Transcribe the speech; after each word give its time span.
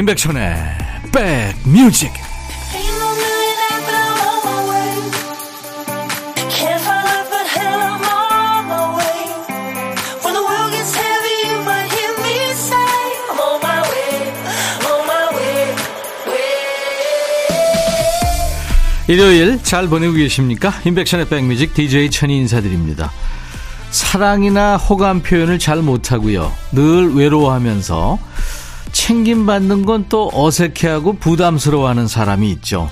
임백천의 0.00 0.54
백뮤직 1.12 2.10
일요일 19.06 19.62
잘 19.62 19.86
보내고 19.88 20.14
계십니까? 20.14 20.72
임백천의 20.86 21.28
백뮤직 21.28 21.74
DJ 21.74 22.10
천이 22.10 22.38
인사드립니다. 22.38 23.12
사랑이나 23.90 24.78
호감 24.78 25.20
표현을 25.20 25.58
잘 25.58 25.82
못하고요. 25.82 26.50
늘 26.72 27.14
외로워하면서 27.14 28.29
챙김받는 29.00 29.86
건 29.86 30.04
또 30.10 30.30
어색해하고 30.32 31.14
부담스러워하는 31.14 32.06
사람이 32.06 32.50
있죠. 32.52 32.90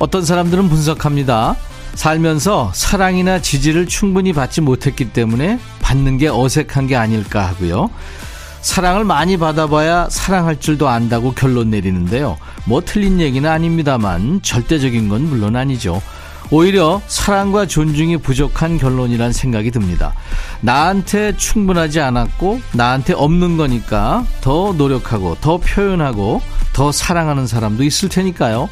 어떤 0.00 0.24
사람들은 0.24 0.68
분석합니다. 0.68 1.54
살면서 1.94 2.72
사랑이나 2.74 3.40
지지를 3.40 3.86
충분히 3.86 4.32
받지 4.32 4.60
못했기 4.60 5.12
때문에 5.12 5.60
받는 5.82 6.18
게 6.18 6.28
어색한 6.28 6.88
게 6.88 6.96
아닐까 6.96 7.46
하고요. 7.46 7.90
사랑을 8.60 9.04
많이 9.04 9.36
받아봐야 9.36 10.08
사랑할 10.10 10.58
줄도 10.58 10.88
안다고 10.88 11.32
결론 11.32 11.70
내리는데요. 11.70 12.36
뭐 12.64 12.82
틀린 12.84 13.20
얘기는 13.20 13.48
아닙니다만 13.48 14.40
절대적인 14.42 15.08
건 15.08 15.28
물론 15.28 15.54
아니죠. 15.56 16.02
오히려 16.50 17.00
사랑과 17.06 17.66
존중이 17.66 18.18
부족한 18.18 18.78
결론이란 18.78 19.32
생각이 19.32 19.70
듭니다. 19.70 20.14
나한테 20.60 21.36
충분하지 21.36 22.00
않았고 22.00 22.60
나한테 22.72 23.12
없는 23.12 23.56
거니까 23.56 24.24
더 24.40 24.74
노력하고 24.76 25.36
더 25.40 25.58
표현하고 25.58 26.42
더 26.72 26.92
사랑하는 26.92 27.46
사람도 27.46 27.84
있을 27.84 28.08
테니까요. 28.08 28.68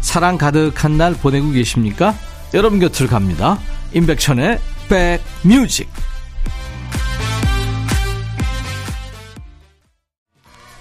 사랑 0.00 0.38
가득한 0.38 0.98
날 0.98 1.14
보내고 1.14 1.50
계십니까? 1.50 2.14
여러분 2.54 2.78
곁으로 2.78 3.06
갑니다. 3.06 3.58
임백천의 3.92 4.60
백뮤직 4.88 5.88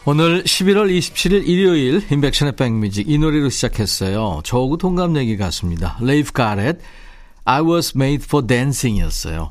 오늘 0.08 0.44
11월 0.44 0.96
27일 0.96 1.48
일요일 1.48 2.00
임백천의 2.12 2.56
백뮤직 2.56 3.10
이 3.10 3.18
노래로 3.18 3.50
시작했어요. 3.50 4.42
저하고 4.44 4.78
동갑내기 4.78 5.36
같습니다. 5.38 5.98
레이프 6.00 6.32
가렛 6.32 6.80
I 7.44 7.64
was 7.64 7.94
made 7.96 8.24
for 8.24 8.46
dancing 8.46 9.00
이었어요. 9.00 9.50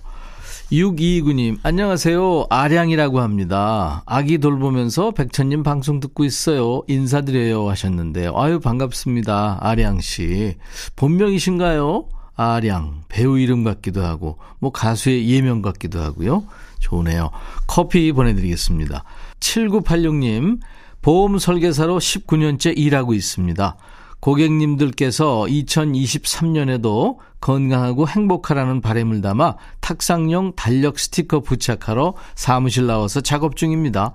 6229님 0.71 1.59
안녕하세요. 1.65 2.47
아량이라고 2.51 3.21
합니다. 3.21 4.05
아기 4.07 4.39
돌보면서 4.39 5.11
백천님 5.11 5.65
방송 5.65 5.99
듣고 5.99 6.23
있어요. 6.25 6.83
인사드려요 6.87 7.69
하셨는데요. 7.69 8.35
아유 8.37 8.61
반갑습니다. 8.61 9.59
아량씨. 9.61 10.55
본명이신가요? 10.95 12.05
아량 12.37 13.03
배우 13.09 13.41
이름 13.41 13.65
같기도 13.65 14.05
하고 14.05 14.39
뭐 14.61 14.71
가수의 14.71 15.29
예명 15.29 15.63
같기도 15.63 16.01
하고요. 16.01 16.45
좋으네요. 16.79 17.31
커피 17.67 18.13
보내드리겠습니다. 18.13 19.03
7986님, 19.41 20.61
보험 21.03 21.39
설계사로 21.39 21.99
19년째 21.99 22.77
일하고 22.77 23.15
있습니다. 23.15 23.77
고객님들께서 24.21 25.45
2023년에도 25.49 27.19
건강하고 27.43 28.09
행복하라는 28.09 28.81
바램을 28.81 29.21
담아 29.21 29.57
탁상용 29.81 30.55
달력 30.57 30.99
스티커 30.99 31.41
부착하러 31.41 32.15
사무실 32.35 32.87
나와서 32.87 33.21
작업 33.21 33.57
중입니다. 33.57 34.15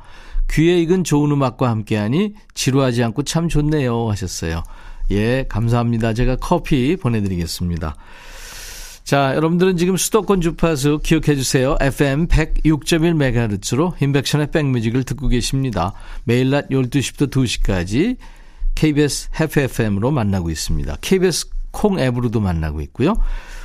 귀에 0.49 0.81
익은 0.81 1.03
좋은 1.03 1.31
음악과 1.31 1.69
함께하니 1.69 2.33
지루하지 2.55 3.03
않고 3.03 3.21
참 3.21 3.49
좋네요 3.49 4.09
하셨어요. 4.09 4.63
예, 5.11 5.45
감사합니다. 5.47 6.15
제가 6.15 6.37
커피 6.37 6.95
보내드리겠습니다. 6.95 7.95
자, 9.09 9.33
여러분들은 9.35 9.77
지금 9.77 9.97
수도권 9.97 10.39
주파수 10.39 10.99
기억해 11.01 11.35
주세요. 11.35 11.75
FM 11.81 12.27
106.1MHz로 12.27 13.99
인백션의 13.99 14.51
백뮤직을 14.51 15.03
듣고 15.03 15.29
계십니다. 15.29 15.93
매일 16.25 16.51
낮 16.51 16.69
12시부터 16.69 17.31
2시까지 17.31 18.17
KBS 18.75 19.29
해피FM으로 19.33 20.11
만나고 20.11 20.51
있습니다. 20.51 20.97
KBS 21.01 21.47
콩 21.71 21.99
앱으로도 21.99 22.39
만나고 22.39 22.81
있고요. 22.81 23.15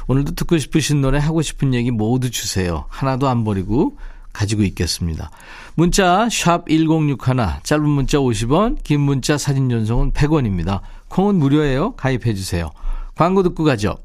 오늘도 0.06 0.34
듣고 0.34 0.56
싶으신 0.56 1.02
노래 1.02 1.18
하고 1.18 1.42
싶은 1.42 1.74
얘기 1.74 1.90
모두 1.90 2.30
주세요. 2.30 2.86
하나도 2.88 3.28
안 3.28 3.44
버리고 3.44 3.98
가지고 4.32 4.62
있겠습니다. 4.62 5.30
문자 5.74 6.26
1061, 6.30 7.18
짧은 7.64 7.86
문자 7.86 8.16
50원, 8.16 8.82
긴 8.82 9.00
문자 9.00 9.36
사진 9.36 9.68
전송은 9.68 10.12
100원입니다. 10.12 10.80
콩은 11.08 11.34
무료예요. 11.34 11.96
가입해 11.96 12.32
주세요. 12.32 12.70
광고 13.14 13.42
듣고 13.42 13.62
가죠. 13.62 13.98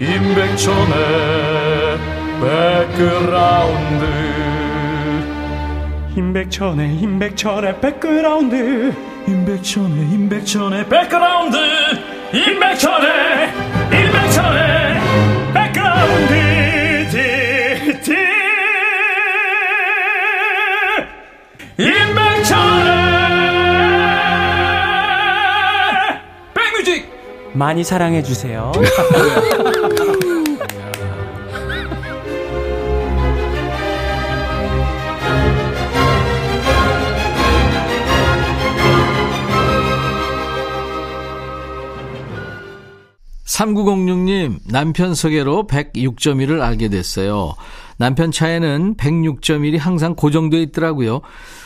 임백천의 0.00 0.94
백그라운드 2.40 4.04
임백천의 6.16 6.94
임백천의 7.00 7.80
백그라운드 7.80 8.94
임백천의 9.26 9.96
임백천의 10.12 10.88
백그라운드 10.88 11.56
임백천의 12.32 13.52
임백천의 13.90 14.97
많이 27.58 27.82
사랑해 27.82 28.22
주세요. 28.22 28.70
3906님, 43.44 44.60
남편 44.70 45.16
소개로 45.16 45.66
106.1을 45.66 46.60
알게 46.60 46.88
됐어요. 46.88 47.54
남편 47.98 48.30
차에는 48.30 48.94
106.1이 48.94 49.78
항상 49.78 50.14
고정되어 50.14 50.60
있더라고요. 50.60 51.20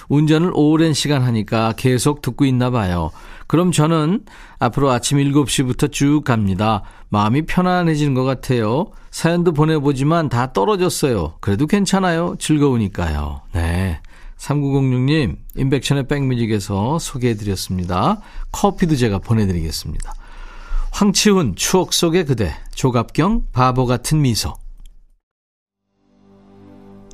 운전을 0.08 0.50
오랜 0.54 0.94
시간 0.94 1.22
하니까 1.22 1.74
계속 1.76 2.22
듣고 2.22 2.44
있나 2.46 2.70
봐요. 2.70 3.10
그럼 3.46 3.70
저는 3.70 4.24
앞으로 4.58 4.90
아침 4.90 5.18
7시부터 5.18 5.92
쭉 5.92 6.22
갑니다. 6.24 6.82
마음이 7.10 7.42
편안해지는 7.42 8.14
것 8.14 8.24
같아요. 8.24 8.86
사연도 9.10 9.52
보내보지만 9.52 10.30
다 10.30 10.54
떨어졌어요. 10.54 11.34
그래도 11.40 11.66
괜찮아요. 11.66 12.34
즐거우니까요. 12.38 13.42
네. 13.52 14.00
3906님, 14.38 15.36
인백션의 15.54 16.08
백뮤직에서 16.08 16.98
소개해드렸습니다. 16.98 18.20
커피도 18.50 18.96
제가 18.96 19.18
보내드리겠습니다. 19.18 20.14
황치훈 20.90 21.54
추억 21.56 21.92
속의 21.92 22.24
그대 22.24 22.54
조갑경 22.74 23.44
바보 23.52 23.86
같은 23.86 24.20
미소 24.22 24.54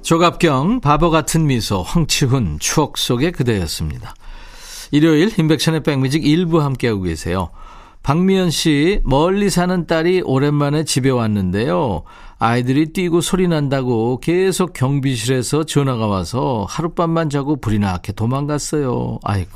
조갑경 0.03 0.81
바보 0.81 1.11
같은 1.11 1.47
미소 1.47 1.83
황치훈 1.83 2.59
추억 2.61 2.97
속의 2.97 3.33
그대였습니다. 3.33 4.15
일요일 4.91 5.31
인백션의 5.39 5.83
백뮤직 5.83 6.25
일부 6.25 6.63
함께하고 6.63 7.03
계세요. 7.03 7.51
박미연 8.03 8.51
씨 8.51 9.01
멀리 9.05 9.51
사는 9.51 9.87
딸이 9.87 10.23
오랜만에 10.25 10.85
집에 10.85 11.11
왔는데요. 11.11 12.05
아이들이 12.39 12.93
뛰고 12.93 13.21
소리 13.21 13.49
난다고 13.49 14.19
계속 14.21 14.73
경비실에서 14.73 15.65
전화가 15.65 16.07
와서 16.07 16.65
하룻밤만 16.71 17.29
자고 17.29 17.61
불이 17.61 17.81
나게 17.81 18.13
도망갔어요. 18.13 19.19
아이고 19.25 19.51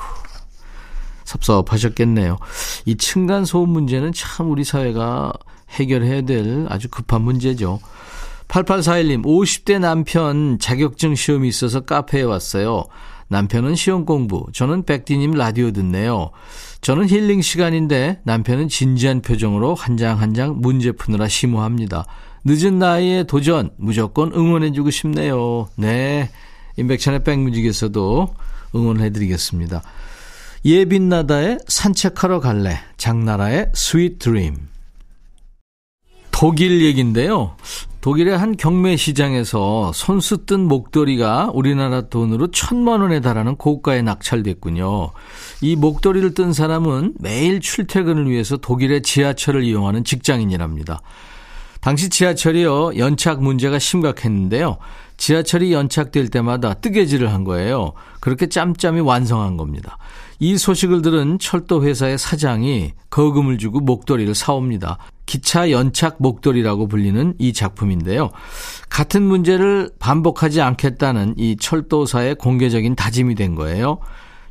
섭섭하셨겠네요. 1.25 2.37
이 2.85 2.97
층간 2.97 3.45
소음 3.45 3.71
문제는 3.71 4.13
참 4.13 4.51
우리 4.51 4.65
사회가 4.65 5.33
해결해야 5.71 6.23
될 6.23 6.67
아주 6.69 6.89
급한 6.91 7.23
문제죠. 7.23 7.81
8841님, 8.53 9.25
50대 9.25 9.81
남편 9.81 10.59
자격증 10.59 11.15
시험이 11.15 11.49
있어서 11.49 11.81
카페에 11.81 12.23
왔어요. 12.23 12.85
남편은 13.29 13.75
시험 13.77 14.05
공부, 14.05 14.45
저는 14.53 14.85
백디님 14.85 15.31
라디오 15.33 15.71
듣네요. 15.71 16.33
저는 16.83 17.09
힐링 17.09 17.41
시간인데 17.41 18.21
남편은 18.25 18.69
진지한 18.69 19.23
표정으로 19.23 19.75
한 19.75 19.97
장 19.97 20.21
한 20.21 20.35
장 20.35 20.61
문제 20.61 20.93
푸느라 20.93 21.29
심오합니다. 21.29 22.05
늦은 22.45 22.79
나이에 22.79 23.25
도전 23.25 23.71
무조건 23.79 24.33
응원해주고 24.35 24.91
싶네요. 24.91 25.69
네. 25.77 26.29
임백천의 26.77 27.25
백뮤직에서도 27.25 28.35
응원해드리겠습니다. 28.75 29.83
예빛나다의 30.65 31.59
산책하러 31.69 32.41
갈래, 32.41 32.79
장나라의 32.99 33.71
Sweet 33.75 34.19
Dream. 34.19 34.57
독일 36.31 36.83
얘기인데요. 36.83 37.57
독일의 38.03 38.37
한 38.37 38.57
경매 38.57 38.97
시장에서 38.97 39.93
손수 39.95 40.45
뜬 40.45 40.67
목도리가 40.67 41.53
우리나라 41.55 42.01
돈으로 42.01 42.49
천만 42.49 43.01
원에 43.01 43.21
달하는 43.21 43.55
고가에 43.55 44.03
낙찰됐군요. 44.03 45.13
이 45.61 45.77
목도리를 45.77 46.35
뜬 46.35 46.53
사람은 46.53 47.15
매일 47.21 47.61
출퇴근을 47.61 48.29
위해서 48.29 48.57
독일의 48.57 49.03
지하철을 49.03 49.63
이용하는 49.63 50.03
직장인이랍니다. 50.03 51.01
당시 51.81 52.11
지하철이요, 52.11 52.97
연착 52.97 53.41
문제가 53.41 53.79
심각했는데요. 53.79 54.79
지하철이 55.17 55.73
연착될 55.73 56.27
때마다 56.29 56.75
뜨개질을 56.75 57.33
한 57.33 57.45
거예요. 57.45 57.93
그렇게 58.19 58.49
짬짬이 58.49 58.99
완성한 58.99 59.57
겁니다. 59.57 59.97
이 60.41 60.59
소식을 60.59 61.03
들은 61.03 61.39
철도 61.39 61.85
회사의 61.85 62.19
사장이 62.19 62.95
거금을 63.11 63.59
주고 63.59 63.79
목도리를 63.79 64.35
사옵니다. 64.35 64.99
기차 65.27 65.71
연착 65.71 66.17
목도리라고 66.19 66.89
불리는 66.89 67.35
이 67.39 67.53
작품인데요. 67.53 68.31
같은 68.89 69.23
문제를 69.23 69.91
반복하지 69.99 70.61
않겠다는 70.61 71.35
이 71.39 71.57
철도사의 71.59 72.35
공개적인 72.37 72.95
다짐이 72.97 73.35
된 73.35 73.55
거예요. 73.55 73.99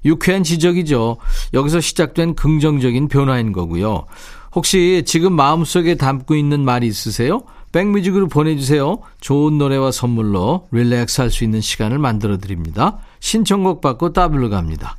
유쾌한 0.03 0.43
지적이죠. 0.43 1.17
여기서 1.53 1.79
시작된 1.79 2.35
긍정적인 2.35 3.07
변화인 3.07 3.51
거고요. 3.51 4.05
혹시 4.53 5.03
지금 5.05 5.33
마음속에 5.33 5.95
담고 5.95 6.35
있는 6.35 6.65
말이 6.65 6.87
있으세요? 6.87 7.41
백뮤직으로 7.71 8.27
보내주세요. 8.27 8.99
좋은 9.21 9.57
노래와 9.57 9.91
선물로 9.91 10.67
릴렉스 10.71 11.21
할 11.21 11.29
수 11.29 11.43
있는 11.45 11.61
시간을 11.61 11.99
만들어 11.99 12.37
드립니다. 12.37 12.97
신청곡 13.19 13.79
받고 13.79 14.11
따블로 14.11 14.49
갑니다. 14.49 14.97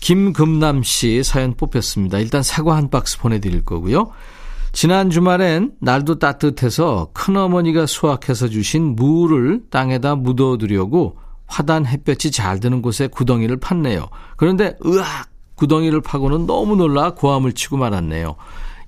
김금남 0.00 0.82
씨 0.82 1.22
사연 1.22 1.54
뽑혔습니다. 1.54 2.18
일단 2.18 2.42
사과 2.42 2.76
한 2.76 2.88
박스 2.90 3.18
보내드릴 3.18 3.64
거고요. 3.64 4.12
지난 4.74 5.08
주말엔 5.08 5.76
날도 5.78 6.18
따뜻해서 6.18 7.10
큰어머니가 7.14 7.86
수확해서 7.86 8.48
주신 8.48 8.96
무를 8.96 9.62
땅에다 9.70 10.16
묻어두려고 10.16 11.16
화단 11.46 11.86
햇볕이 11.86 12.32
잘 12.32 12.58
드는 12.58 12.82
곳에 12.82 13.06
구덩이를 13.06 13.60
팠네요. 13.60 14.08
그런데 14.36 14.76
으악! 14.84 15.28
구덩이를 15.54 16.00
파고는 16.00 16.46
너무 16.46 16.74
놀라 16.74 17.14
고함을 17.14 17.52
치고 17.52 17.76
말았네요. 17.76 18.34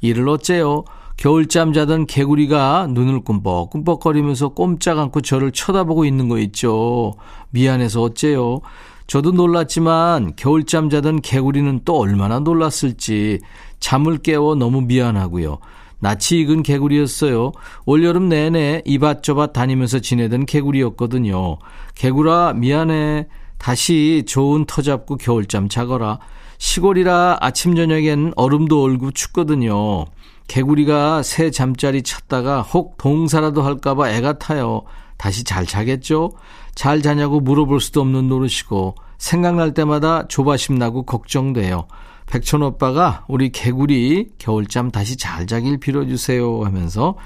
이를 0.01 0.29
어째요? 0.29 0.83
겨울잠 1.19 1.73
자던 1.73 2.07
개구리가 2.07 2.89
눈을 2.91 3.21
꿈뻑꿈뻑거리면서 3.21 4.49
꼼짝 4.49 4.99
않고 4.99 5.21
저를 5.21 5.53
쳐다보고 5.53 6.05
있는 6.05 6.29
거 6.29 6.41
있죠. 6.41 7.15
미안해서 7.51 8.03
어째요? 8.03 8.61
저도 9.07 9.31
놀랐지만 9.33 10.35
겨울잠 10.37 10.91
자던 10.91 11.21
개구리는 11.21 11.81
또 11.85 11.99
얼마나 11.99 12.41
놀랐을지 12.41 13.41
잠을 13.79 14.19
깨워 14.19 14.55
너무 14.55 14.81
미안하고요. 14.83 15.59
낯이 15.99 16.41
익은 16.43 16.63
개구리였어요. 16.63 17.53
올여름 17.87 18.29
내내 18.29 18.83
이밭저밭 18.85 19.53
다니면서 19.53 20.01
지내던 20.01 20.47
개구리였거든요. 20.47 21.59
개구라 21.95 22.55
미안해. 22.55 23.29
다시 23.59 24.25
좋은 24.27 24.67
터 24.67 24.83
잡고 24.83 25.17
겨울잠 25.17 25.69
자거라. 25.69 26.19
시골이라 26.59 27.39
아침 27.41 27.75
저녁엔 27.75 28.33
얼음도 28.37 28.83
얼고 28.83 29.13
춥거든요. 29.13 30.05
개구리가 30.49 31.23
새 31.23 31.51
잠자리 31.51 32.03
찾다가 32.03 32.63
혹 32.63 32.97
동사라도 32.99 33.63
할까봐 33.63 34.11
애가 34.11 34.39
타요. 34.39 34.83
다시 35.17 35.45
잘 35.45 35.67
자겠죠? 35.67 36.33
잘 36.77 37.03
자냐고 37.03 37.41
물어볼 37.41 37.81
수도 37.81 38.03
없는 38.03 38.29
노릇이고 38.29 38.95
생각날 39.19 39.75
때마다 39.75 40.29
조바심 40.29 40.77
나고 40.77 41.03
걱정돼요. 41.05 41.89
백천 42.27 42.63
오빠가 42.63 43.25
우리 43.29 43.51
개구리 43.51 44.29
겨울잠 44.39 44.91
다시 44.91 45.17
잘 45.17 45.47
자길 45.47 45.79
빌어주세요 45.79 46.65
하면서 46.65 47.17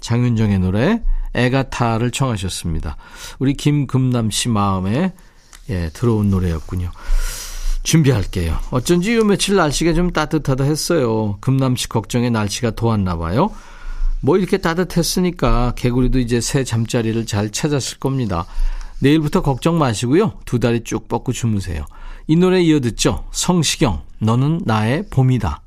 장윤정의 0.00 0.58
노래 0.58 1.02
애가타를 1.34 2.10
청하셨습니다. 2.10 2.96
우리 3.38 3.54
김금남 3.54 4.30
씨 4.30 4.48
마음에 4.48 5.14
예, 5.70 5.90
들어온 5.90 6.30
노래였군요. 6.30 6.90
준비할게요. 7.84 8.58
어쩐지 8.72 9.14
요 9.14 9.24
며칠 9.24 9.54
날씨가 9.54 9.92
좀 9.92 10.10
따뜻하다 10.10 10.64
했어요. 10.64 11.38
금남 11.40 11.76
씨 11.76 11.88
걱정에 11.88 12.30
날씨가 12.30 12.72
도왔나 12.72 13.16
봐요. 13.16 13.52
뭐 14.20 14.36
이렇게 14.36 14.58
따뜻했으니까 14.58 15.74
개구리도 15.76 16.18
이제 16.18 16.40
새 16.40 16.64
잠자리를 16.64 17.24
잘 17.26 17.50
찾았을 17.50 17.98
겁니다. 17.98 18.46
내일부터 19.00 19.42
걱정 19.42 19.78
마시고요. 19.78 20.40
두 20.44 20.58
다리 20.58 20.82
쭉 20.82 21.08
뻗고 21.08 21.32
주무세요. 21.32 21.84
이 22.26 22.36
노래 22.36 22.60
이어 22.62 22.80
듣죠. 22.80 23.24
성시경, 23.30 24.02
너는 24.18 24.62
나의 24.64 25.04
봄이다. 25.10 25.62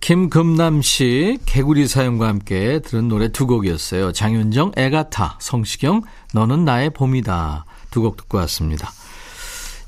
김금남 0.00 0.82
씨 0.82 1.38
개구리 1.46 1.86
사연과 1.86 2.26
함께 2.26 2.80
들은 2.80 3.06
노래 3.06 3.28
두 3.30 3.46
곡이었어요. 3.46 4.12
장윤정, 4.12 4.72
애가타, 4.76 5.38
성시경, 5.40 6.02
너는 6.34 6.64
나의 6.64 6.90
봄이다. 6.90 7.64
두 7.90 8.02
곡 8.02 8.16
듣고 8.16 8.38
왔습니다. 8.38 8.90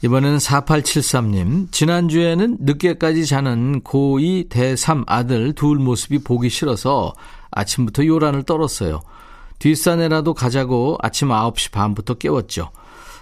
이번에는 0.02 0.36
4873님. 0.38 1.72
지난주에는 1.72 2.58
늦게까지 2.60 3.24
자는 3.26 3.80
고2 3.80 4.50
대3 4.50 5.04
아들 5.06 5.54
둘 5.54 5.78
모습이 5.78 6.18
보기 6.22 6.50
싫어서 6.50 7.14
아침부터 7.50 8.04
요란을 8.04 8.42
떨었어요. 8.42 9.00
뒷산에라도 9.64 10.34
가자고 10.34 10.98
아침 11.00 11.28
9시 11.28 11.72
반부터 11.72 12.14
깨웠죠. 12.14 12.68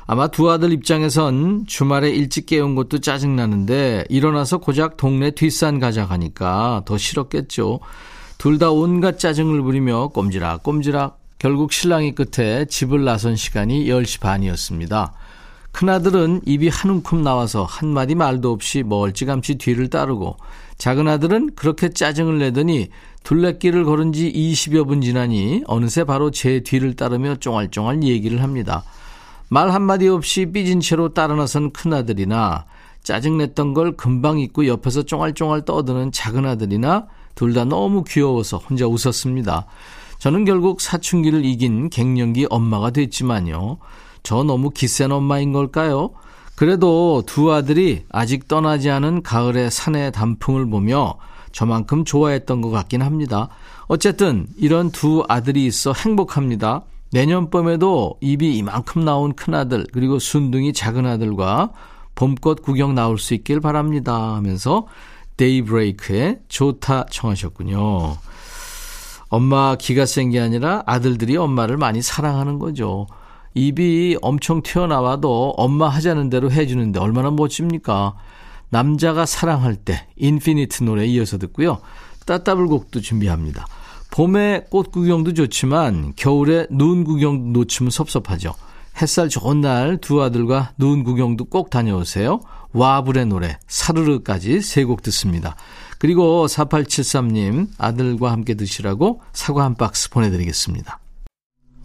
아마 0.08 0.26
두 0.26 0.50
아들 0.50 0.72
입장에선 0.72 1.66
주말에 1.68 2.10
일찍 2.10 2.46
깨운 2.46 2.74
것도 2.74 2.98
짜증나는데 2.98 4.06
일어나서 4.08 4.58
고작 4.58 4.96
동네 4.96 5.30
뒷산 5.30 5.78
가자 5.78 6.04
하니까 6.04 6.82
더 6.84 6.98
싫었겠죠. 6.98 7.78
둘 8.38 8.58
다 8.58 8.72
온갖 8.72 9.20
짜증을 9.20 9.62
부리며 9.62 10.08
꼼지락 10.08 10.64
꼼지락 10.64 11.20
결국 11.38 11.72
신랑이 11.72 12.12
끝에 12.16 12.64
집을 12.64 13.04
나선 13.04 13.36
시간이 13.36 13.86
10시 13.86 14.18
반이었습니다. 14.18 15.12
큰아들은 15.70 16.40
입이 16.44 16.68
한 16.68 16.90
움큼 16.90 17.22
나와서 17.22 17.62
한마디 17.62 18.16
말도 18.16 18.50
없이 18.50 18.82
멀찌감치 18.82 19.58
뒤를 19.58 19.88
따르고 19.90 20.36
작은 20.82 21.06
아들은 21.06 21.54
그렇게 21.54 21.90
짜증을 21.90 22.38
내더니 22.38 22.88
둘레길을 23.22 23.84
걸은 23.84 24.12
지 24.12 24.32
20여 24.32 24.84
분 24.84 25.00
지나니 25.00 25.62
어느새 25.68 26.02
바로 26.02 26.32
제 26.32 26.58
뒤를 26.58 26.96
따르며 26.96 27.36
쫑알쫑알 27.36 28.02
얘기를 28.02 28.42
합니다. 28.42 28.82
말 29.48 29.70
한마디 29.70 30.08
없이 30.08 30.46
삐진 30.46 30.80
채로 30.80 31.14
따라 31.14 31.36
나선 31.36 31.70
큰아들이나 31.70 32.64
짜증냈던 33.04 33.74
걸 33.74 33.96
금방 33.96 34.40
잊고 34.40 34.66
옆에서 34.66 35.04
쫑알쫑알 35.04 35.64
떠드는 35.64 36.10
작은 36.10 36.46
아들이나 36.46 37.06
둘 37.36 37.54
다 37.54 37.64
너무 37.64 38.02
귀여워서 38.02 38.56
혼자 38.56 38.84
웃었습니다. 38.88 39.66
저는 40.18 40.44
결국 40.44 40.80
사춘기를 40.80 41.44
이긴 41.44 41.90
갱년기 41.90 42.48
엄마가 42.50 42.90
됐지만요. 42.90 43.78
저 44.24 44.42
너무 44.42 44.70
기센 44.70 45.12
엄마인 45.12 45.52
걸까요? 45.52 46.10
그래도 46.62 47.24
두 47.26 47.52
아들이 47.52 48.04
아직 48.08 48.46
떠나지 48.46 48.88
않은 48.88 49.24
가을의 49.24 49.68
산의 49.68 50.12
단풍을 50.12 50.70
보며 50.70 51.16
저만큼 51.50 52.04
좋아했던 52.04 52.60
것 52.60 52.70
같긴 52.70 53.02
합니다. 53.02 53.48
어쨌든 53.88 54.46
이런 54.56 54.92
두 54.92 55.24
아들이 55.28 55.66
있어 55.66 55.92
행복합니다. 55.92 56.82
내년 57.10 57.50
봄에도 57.50 58.14
입이 58.20 58.56
이만큼 58.58 59.04
나온 59.04 59.32
큰아들 59.32 59.88
그리고 59.92 60.20
순둥이 60.20 60.72
작은아들과 60.72 61.72
봄꽃 62.14 62.62
구경 62.62 62.94
나올 62.94 63.18
수 63.18 63.34
있길 63.34 63.58
바랍니다 63.58 64.36
하면서 64.36 64.86
데이브레이크의 65.38 66.42
좋다 66.46 67.06
청하셨군요. 67.10 68.18
엄마 69.30 69.74
기가 69.74 70.06
센 70.06 70.30
게 70.30 70.38
아니라 70.38 70.84
아들들이 70.86 71.36
엄마를 71.36 71.76
많이 71.76 72.02
사랑하는 72.02 72.60
거죠. 72.60 73.08
입이 73.54 74.16
엄청 74.22 74.62
튀어나와도 74.62 75.54
엄마 75.56 75.88
하자는 75.88 76.30
대로 76.30 76.50
해주는데 76.50 76.98
얼마나 77.00 77.30
멋집니까? 77.30 78.14
남자가 78.70 79.26
사랑할 79.26 79.76
때 79.76 80.06
인피니트 80.16 80.84
노래 80.84 81.04
이어서 81.06 81.36
듣고요. 81.38 81.80
따따블곡도 82.26 83.00
준비합니다. 83.00 83.66
봄에 84.10 84.64
꽃 84.70 84.90
구경도 84.92 85.34
좋지만 85.34 86.12
겨울에 86.16 86.66
눈 86.70 87.04
구경 87.04 87.52
놓치면 87.52 87.90
섭섭하죠. 87.90 88.54
햇살 89.00 89.28
좋은 89.28 89.60
날 89.62 89.98
두 90.00 90.22
아들과 90.22 90.72
눈 90.76 91.02
구경도 91.04 91.46
꼭 91.46 91.70
다녀오세요. 91.70 92.40
와블의 92.72 93.26
노래 93.26 93.58
사르르까지 93.68 94.60
세 94.60 94.84
곡 94.84 95.02
듣습니다. 95.02 95.56
그리고 95.98 96.46
4873님 96.46 97.68
아들과 97.78 98.32
함께 98.32 98.54
드시라고 98.54 99.20
사과 99.32 99.64
한 99.64 99.74
박스 99.76 100.10
보내드리겠습니다. 100.10 101.01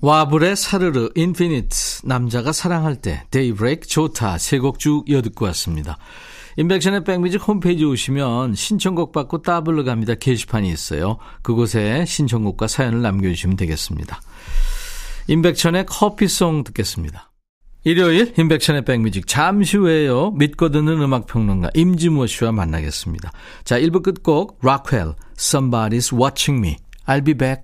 와블의 0.01 0.55
사르르, 0.55 1.09
인피니트, 1.15 2.05
남자가 2.05 2.51
사랑할 2.51 2.97
때, 2.97 3.23
데이브레이크, 3.31 3.87
좋다, 3.87 4.37
세 4.37 4.59
곡 4.59 4.79
쭉 4.79 5.09
이어듣고 5.09 5.45
왔습니다. 5.45 5.97
임백천의 6.57 7.03
백뮤직 7.03 7.47
홈페이지 7.47 7.85
오시면 7.85 8.55
신청곡 8.55 9.11
받고 9.11 9.43
따블로 9.43 9.83
갑니다. 9.83 10.15
게시판이 10.15 10.69
있어요. 10.69 11.17
그곳에 11.43 12.03
신청곡과 12.05 12.67
사연을 12.67 13.01
남겨주시면 13.01 13.57
되겠습니다. 13.57 14.19
임백천의 15.27 15.85
커피송 15.85 16.63
듣겠습니다. 16.63 17.31
일요일 17.83 18.33
인백천의 18.37 18.85
백뮤직 18.85 19.27
잠시 19.27 19.77
후에요. 19.77 20.31
믿고 20.31 20.69
듣는 20.69 20.99
음악평론가 21.01 21.69
임지모 21.75 22.25
씨와 22.25 22.51
만나겠습니다. 22.51 23.31
자 23.63 23.79
1부 23.79 24.01
끝곡 24.01 24.59
락웰 24.63 25.13
Somebody's 25.37 26.11
Watching 26.19 26.65
Me 26.65 26.77
I'll 27.05 27.23
be 27.23 27.35
back 27.35 27.63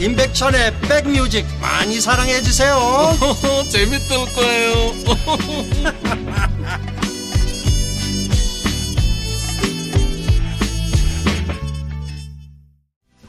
임백천의 0.00 0.74
백뮤직 0.80 1.46
많이 1.60 2.00
사랑해 2.00 2.40
주세요 2.42 2.76
재밌을 3.70 4.16
거예요 4.34 4.92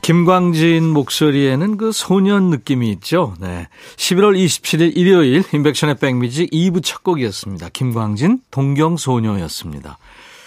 김광진 0.08 0.88
목소리에는 0.94 1.76
그 1.76 1.92
소년 1.92 2.50
느낌이 2.50 2.90
있죠. 2.92 3.36
네. 3.42 3.68
11월 3.98 4.38
27일 4.38 4.96
일요일 4.96 5.44
인백션의 5.52 5.96
백뮤직 5.98 6.50
2부 6.50 6.82
첫 6.82 7.04
곡이었습니다. 7.04 7.68
김광진 7.74 8.40
동경소녀였습니다. 8.50 9.98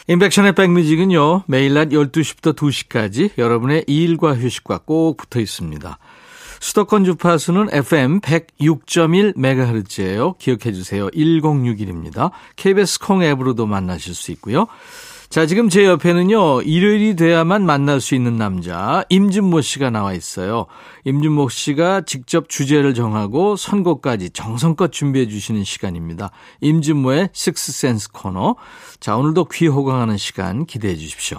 인백션의 0.09 0.55
백뮤직은요. 0.55 1.45
매일 1.47 1.75
낮 1.75 1.91
12시부터 1.91 2.57
2시까지 2.57 3.33
여러분의 3.37 3.85
일과 3.87 4.35
휴식과 4.35 4.79
꼭 4.87 5.19
붙어 5.19 5.41
있습니다. 5.41 5.99
수도권 6.61 7.05
주파수는 7.05 7.69
FM 7.73 8.21
106.1MHz예요. 8.21 10.39
기억해 10.39 10.73
주세요. 10.73 11.09
1061입니다. 11.09 12.31
KBS 12.57 13.01
콩 13.01 13.23
앱으로도 13.23 13.67
만나실 13.67 14.15
수 14.15 14.31
있고요. 14.33 14.67
자, 15.31 15.47
지금 15.47 15.69
제 15.69 15.87
옆에는요, 15.87 16.63
일요일이 16.63 17.15
돼야만 17.15 17.65
만날 17.65 18.01
수 18.01 18.17
있는 18.17 18.37
남자, 18.37 19.05
임진모 19.09 19.61
씨가 19.61 19.91
나와 19.91 20.13
있어요. 20.13 20.67
임진모 21.05 21.49
씨가 21.49 22.03
직접 22.03 22.49
주제를 22.49 22.95
정하고 22.95 23.55
선곡까지 23.55 24.31
정성껏 24.31 24.91
준비해 24.91 25.29
주시는 25.29 25.63
시간입니다. 25.63 26.33
임진모의 26.61 27.29
식스센스 27.33 28.11
코너. 28.11 28.57
자, 28.99 29.17
오늘도 29.17 29.45
귀 29.53 29.69
호강하는 29.69 30.17
시간 30.17 30.67
기대해 30.67 30.97
주십시오. 30.97 31.39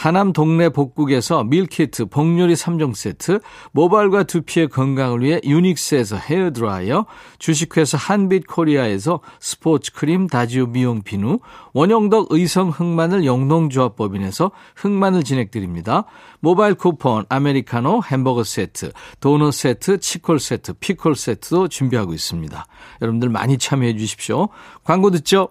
하남 0.00 0.32
동네 0.32 0.70
복국에서 0.70 1.44
밀키트 1.44 2.06
복요리 2.06 2.54
3종 2.54 2.94
세트, 2.94 3.40
모발과 3.72 4.22
두피의 4.22 4.68
건강을 4.68 5.20
위해 5.20 5.42
유닉스에서 5.44 6.16
헤어드라이어, 6.16 7.04
주식회사 7.38 7.98
한빛코리아에서 7.98 9.20
스포츠 9.40 9.92
크림 9.92 10.26
다지오 10.26 10.68
미용 10.68 11.02
비누, 11.02 11.40
원형덕 11.74 12.28
의성 12.30 12.70
흑마늘 12.70 13.26
영농조합법인에서 13.26 14.52
흑마늘 14.74 15.22
진행드립니다. 15.22 16.06
모바일 16.40 16.76
쿠폰, 16.76 17.26
아메리카노, 17.28 18.00
햄버거 18.10 18.42
세트, 18.42 18.92
도넛 19.20 19.52
세트, 19.52 20.00
치콜 20.00 20.40
세트, 20.40 20.72
피콜 20.80 21.14
세트도 21.14 21.68
준비하고 21.68 22.14
있습니다. 22.14 22.64
여러분들 23.02 23.28
많이 23.28 23.58
참여해 23.58 23.98
주십시오. 23.98 24.48
광고 24.82 25.10
듣죠? 25.10 25.50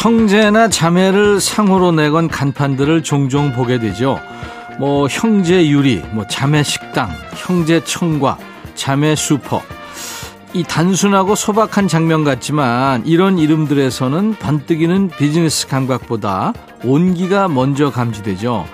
형제나 0.00 0.68
자매를 0.68 1.40
상으로 1.40 1.90
내건 1.90 2.28
간판들을 2.28 3.02
종종 3.02 3.52
보게 3.52 3.80
되죠. 3.80 4.20
뭐 4.78 5.08
형제 5.08 5.68
유리, 5.68 6.00
뭐 6.12 6.24
자매 6.28 6.62
식당, 6.62 7.10
형제 7.34 7.82
청과, 7.82 8.38
자매 8.76 9.16
슈퍼. 9.16 9.60
이 10.54 10.62
단순하고 10.62 11.34
소박한 11.34 11.88
장면 11.88 12.22
같지만 12.22 13.04
이런 13.06 13.40
이름들에서는 13.40 14.36
번뜩이는 14.38 15.10
비즈니스 15.18 15.66
감각보다 15.66 16.52
온기가 16.84 17.48
먼저 17.48 17.90
감지되죠. 17.90 18.66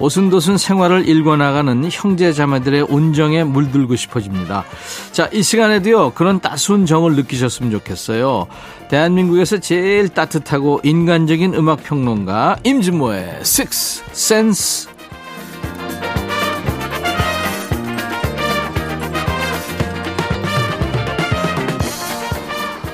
오순도순 0.00 0.56
생활을 0.56 1.06
일궈나가는 1.06 1.88
형제 1.92 2.32
자매들의 2.32 2.82
온정에 2.88 3.44
물들고 3.44 3.96
싶어집니다. 3.96 4.64
자, 5.12 5.28
이 5.32 5.42
시간에도요, 5.42 6.12
그런 6.14 6.40
따스운 6.40 6.86
정을 6.86 7.14
느끼셨으면 7.16 7.70
좋겠어요. 7.70 8.46
대한민국에서 8.88 9.58
제일 9.58 10.08
따뜻하고 10.08 10.80
인간적인 10.82 11.54
음악 11.54 11.84
평론가 11.84 12.56
임진모의 12.64 13.38
Six 13.42 14.02
Sense. 14.10 14.90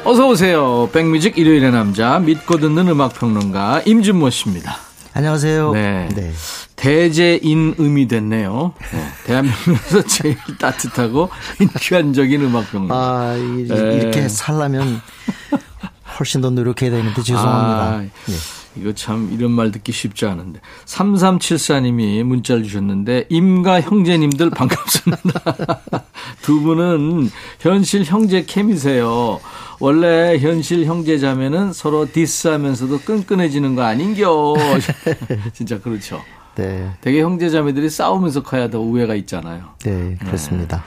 어서 0.05 0.29
오세요. 0.29 0.89
백뮤직 0.93 1.37
일요일의 1.37 1.73
남자 1.73 2.21
믿고 2.21 2.59
듣는 2.59 2.87
음악 2.89 3.15
평론가 3.15 3.83
임진모 3.87 4.31
씨입니다. 4.31 4.86
안녕하세요. 5.17 5.73
네. 5.73 6.09
네. 6.15 6.31
대제인음이 6.77 8.07
됐네요. 8.07 8.75
네. 8.93 9.09
대한민국에서 9.25 10.03
제일 10.05 10.37
따뜻하고 10.61 11.31
인간적인 11.59 12.43
음악 12.43 12.71
평론가. 12.71 12.95
아, 12.95 13.35
이, 13.35 13.67
네. 13.67 13.97
이렇게 13.97 14.29
살려면 14.29 15.01
훨씬 16.19 16.43
더 16.43 16.51
노력해야 16.51 16.91
되는데 16.91 17.23
죄송합니다. 17.23 17.83
아, 17.83 18.03
예. 18.03 18.11
이거 18.79 18.93
참 18.93 19.31
이런 19.33 19.51
말 19.51 19.71
듣기 19.71 19.93
쉽지 19.93 20.27
않은데. 20.27 20.61
3374님이 20.85 22.23
문자를 22.23 22.63
주셨는데 22.63 23.27
임가 23.29 23.81
형제님들 23.81 24.51
반갑습니다. 24.51 25.81
두 26.43 26.61
분은 26.61 27.31
현실 27.61 28.05
형제 28.05 28.45
캠이세요. 28.45 29.41
원래 29.81 30.39
현실 30.39 30.85
형제 30.87 31.19
자매는 31.19 31.73
서로 31.73 32.11
디스하면서도 32.11 33.01
끈끈해지는 33.01 33.75
거 33.75 33.83
아닌겨. 33.83 34.55
진짜 35.53 35.81
그렇죠. 35.81 36.23
네. 36.55 36.91
되게 37.03 37.23
형제 37.23 37.51
자매들이 37.51 37.91
싸우면서 37.91 38.43
커야 38.43 38.71
더 38.71 38.81
우애가 38.81 39.15
있잖아요. 39.17 39.75
네, 39.85 40.17
그렇습니다. 40.25 40.83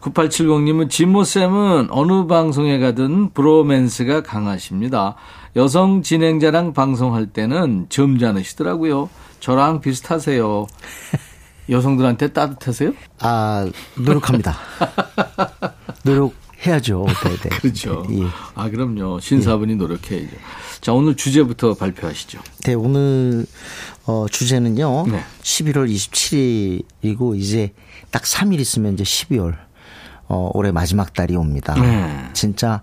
9870님은 0.00 0.90
진모쌤은 0.90 1.88
어느 1.90 2.26
방송에 2.26 2.78
가든 2.78 3.30
브로맨스가 3.30 4.22
강하십니다. 4.22 5.16
여성 5.56 6.02
진행자랑 6.02 6.72
방송할 6.72 7.26
때는 7.26 7.86
점잖으시더라고요. 7.88 9.10
저랑 9.40 9.80
비슷하세요. 9.80 10.66
여성들한테 11.68 12.32
따뜻하세요? 12.32 12.92
아, 13.20 13.68
노력합니다. 13.96 14.56
노력 16.04 16.34
해야죠. 16.66 17.06
네, 17.06 17.36
네. 17.36 17.48
그렇죠. 17.60 18.06
예. 18.10 18.24
아, 18.54 18.68
그럼요. 18.68 19.20
신사분이 19.20 19.76
노력해야죠. 19.76 20.36
자, 20.80 20.92
오늘 20.92 21.14
주제부터 21.14 21.74
발표하시죠. 21.74 22.40
네, 22.64 22.74
오늘 22.74 23.46
어, 24.06 24.26
주제는요. 24.30 25.06
네. 25.08 25.24
11월 25.42 25.88
27일이고 25.90 27.38
이제 27.38 27.72
딱 28.10 28.22
3일 28.22 28.60
있으면 28.60 28.94
이제 28.94 29.04
12월. 29.04 29.56
어, 30.30 30.48
올해 30.54 30.70
마지막 30.70 31.12
달이 31.12 31.34
옵니다. 31.34 31.74
네. 31.74 32.30
진짜 32.34 32.82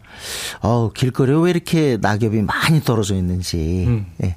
어, 0.62 0.92
길거리에 0.94 1.36
왜 1.36 1.50
이렇게 1.50 1.98
낙엽이 2.00 2.42
많이 2.42 2.82
떨어져 2.82 3.16
있는지. 3.16 3.86
음. 3.88 4.06
예. 4.22 4.36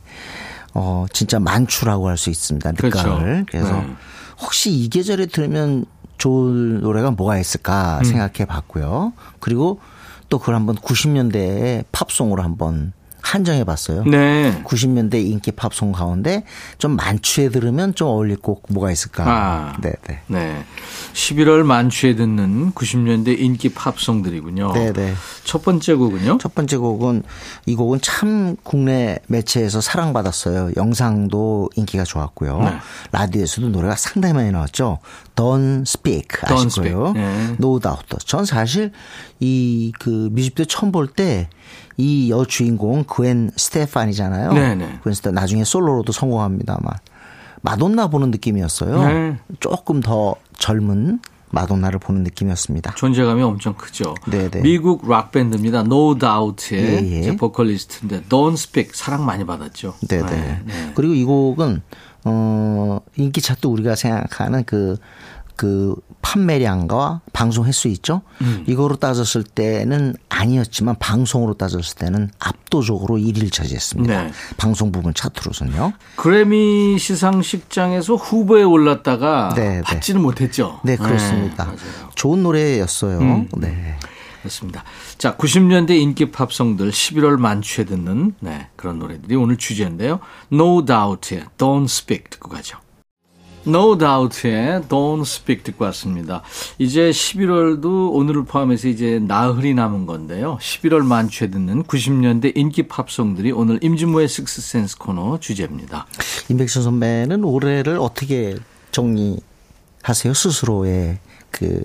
어, 0.75 1.07
진짜 1.13 1.41
만추라고 1.41 2.09
할 2.09 2.17
수 2.17 2.31
있습니다. 2.31 2.73
그렇죠. 2.73 2.97
늦가을. 3.19 3.47
그래서 3.51 3.73
네. 3.81 3.95
혹시 4.41 4.71
이 4.71 4.89
계절에 4.89 5.27
들으면 5.27 5.87
좋을 6.19 6.81
노래가 6.81 7.11
뭐가 7.11 7.37
있을까 7.39 7.99
음. 7.99 8.05
생각해 8.05 8.45
봤고요. 8.47 9.13
그리고 9.41 9.81
또 10.29 10.39
그걸 10.39 10.55
한번 10.55 10.77
90년대의 10.77 11.87
팝송으로 11.91 12.45
한번 12.45 12.93
한정해 13.23 13.65
봤어요. 13.65 14.05
네. 14.05 14.63
90년대 14.65 15.15
인기 15.25 15.53
팝송 15.53 15.93
가운데 15.93 16.45
좀 16.79 16.97
만추에 16.97 17.49
들으면 17.49 17.95
좀 17.95 18.09
어울릴 18.09 18.37
곡 18.39 18.65
뭐가 18.71 18.91
있을까? 18.91 19.25
아. 19.27 19.77
네, 19.81 19.93
네. 20.07 20.21
네. 20.27 20.65
11월 21.13 21.63
만추에 21.63 22.15
듣는 22.17 22.73
90년대 22.73 23.39
인기 23.39 23.69
팝송들이군요. 23.71 24.73
네, 24.73 24.93
네. 24.93 25.15
첫 25.45 25.63
번째 25.63 25.95
곡은요? 25.95 26.39
첫 26.39 26.55
번째 26.55 26.77
곡은 26.77 27.23
이 27.67 27.75
곡은 27.75 28.01
참 28.03 28.57
국내 28.63 29.19
매체에서 29.27 29.81
사랑받았어요. 29.81 30.73
영상도 30.77 31.71
인기가 31.77 32.05
좋았고요. 32.05 32.61
네. 32.63 32.73
라디오에서도 33.13 33.69
노래가 33.69 33.97
상당히 33.97 34.35
많이 34.35 34.51
나왔죠. 34.51 34.99
Don't 35.41 35.83
Speak 35.83 36.29
거예요. 36.47 36.67
Speak. 36.67 37.13
네. 37.15 37.57
No 37.59 37.79
Doubt. 37.81 38.17
전 38.27 38.45
사실 38.45 38.93
이 39.41 39.93
그 39.99 40.29
뮤직비디오 40.33 40.65
처음 40.67 40.93
볼 40.93 41.07
때 41.15 41.49
이 41.97 42.31
여주인공 42.31 43.05
그웬 43.05 43.51
스테파니잖아요. 43.57 44.53
네 44.55 44.75
네. 44.75 44.99
그웬 45.03 45.15
스테 45.15 45.33
나중에 45.33 45.65
솔로로도 45.65 46.13
성공합니다만 46.13 46.83
마돈나 47.61 48.09
보는 48.09 48.31
느낌이었어요. 48.31 49.07
네. 49.07 49.37
조금 49.61 50.01
더 50.01 50.35
젊은 50.59 51.21
마돈나를 51.51 51.99
보는 51.99 52.23
느낌이었습니다. 52.23 52.95
존재감이 52.95 53.43
엄청 53.43 53.75
크죠. 53.75 54.15
네네. 54.31 54.63
미국 54.63 55.11
락 55.11 55.33
밴드입니다. 55.33 55.81
No 55.81 56.17
Doubt의 56.17 57.13
예, 57.13 57.23
예. 57.27 57.37
보컬리스트인데 57.37 58.23
Don't 58.31 58.55
Speak 58.55 58.93
사랑 58.95 59.27
많이 59.27 59.45
받았죠. 59.45 59.95
네네. 60.09 60.31
네, 60.31 60.63
네. 60.65 60.93
그리고 60.95 61.13
이 61.13 61.25
곡은 61.25 61.83
어 62.25 63.01
인기 63.17 63.43
차트 63.43 63.67
우리가 63.67 63.95
생각하는 63.95 64.65
그 64.65 64.97
그 65.61 65.95
판매량과 66.23 67.21
방송 67.35 67.67
횟수 67.67 67.89
있죠. 67.89 68.23
음. 68.41 68.65
이거로 68.67 68.97
따졌을 68.97 69.43
때는 69.43 70.15
아니었지만 70.31 70.97
방송으로 70.99 71.53
따졌을 71.53 71.97
때는 71.97 72.31
압도적으로 72.39 73.19
1위를 73.19 73.53
차지했습니다. 73.53 74.23
네. 74.23 74.33
방송 74.57 74.91
부분 74.91 75.13
차트로서는요. 75.13 75.93
그래미 76.17 76.99
시상식장에서 76.99 78.15
후보에 78.15 78.63
올랐다가 78.63 79.53
네, 79.55 79.69
네. 79.69 79.83
받지는 79.83 80.23
못했죠. 80.23 80.81
네, 80.83 80.97
그렇습니다. 80.97 81.65
음. 81.65 81.77
좋은 82.15 82.43
노래였어요. 82.43 83.47
네. 83.59 83.99
그렇습니다. 84.41 84.83
자, 85.19 85.37
90년대 85.37 85.91
인기 85.91 86.31
팝송들 86.31 86.91
11월 86.91 87.37
만추에 87.37 87.85
듣는 87.85 88.33
네, 88.41 88.69
그런 88.77 88.99
노래들이 88.99 89.37
오늘 89.37 89.59
주제인데요. 89.59 90.21
No 90.51 90.87
Doubt의 90.87 91.45
Don't 91.59 91.85
Speak 91.85 92.31
듣고 92.31 92.49
가죠. 92.49 92.79
No 93.67 93.97
Doubt의 93.99 94.83
Don't 94.89 95.23
Speak 95.23 95.63
듣고 95.65 95.85
왔습니다. 95.87 96.43
이제 96.79 97.11
11월도 97.11 98.13
오늘을 98.15 98.45
포함해서 98.45 98.89
이제 98.89 99.19
나흘이 99.19 99.75
남은 99.75 100.07
건데요. 100.07 100.59
11월 100.61 101.05
만추에 101.05 101.51
듣는 101.51 101.85
90년대 101.85 102.57
인기 102.57 102.85
팝송들이 102.89 103.53
오늘 103.53 103.79
임진모의 103.83 104.29
식스센스 104.29 104.97
코너 104.99 105.39
주제입니다. 105.41 106.07
임백천 106.49 106.83
선배는 106.83 107.45
올해를 107.45 107.99
어떻게 107.99 108.57
정리하세요? 108.93 110.33
스스로의 110.35 111.19
그 111.51 111.83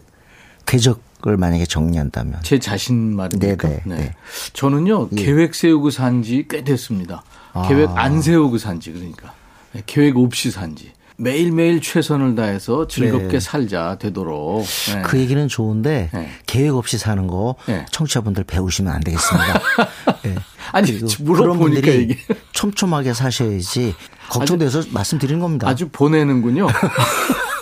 궤적을 0.66 1.36
만약에 1.38 1.66
정리한다면. 1.66 2.40
제 2.44 2.58
자신 2.58 3.16
말입니까? 3.16 3.68
네네, 3.68 3.82
네. 3.86 3.96
예. 4.02 4.16
저는요 4.54 5.10
계획 5.10 5.54
세우고 5.54 5.90
산 5.92 6.24
지 6.24 6.48
꽤 6.50 6.64
됐습니다. 6.64 7.24
계획 7.68 7.90
안 7.96 8.22
세우고 8.22 8.58
산 8.60 8.80
지 8.80 8.94
그러니까 8.94 9.34
네, 9.74 9.84
계획 9.86 10.18
없이 10.18 10.52
산지 10.52 10.92
매일 11.18 11.52
매일 11.52 11.82
최선을 11.82 12.36
다해서 12.36 12.88
즐겁게 12.88 13.28
네. 13.28 13.40
살자 13.40 13.98
되도록. 14.00 14.66
네. 14.66 15.02
그 15.04 15.18
얘기는 15.20 15.48
좋은데 15.48 16.10
네. 16.14 16.30
계획 16.46 16.76
없이 16.76 16.98
사는 16.98 17.26
거 17.28 17.56
네. 17.68 17.86
청취자분들 17.92 18.44
배우시면 18.44 18.94
안 18.94 19.02
되겠습니다. 19.02 19.62
네. 20.24 20.36
아니, 20.72 21.00
그런 21.00 21.58
분들이 21.58 22.04
이게. 22.04 22.18
촘촘하게 22.52 23.14
사셔야지 23.14 23.96
걱정돼서 24.30 24.84
말씀드리는 24.92 25.40
겁니다. 25.40 25.68
아주 25.68 25.88
보내는군요. 25.90 26.68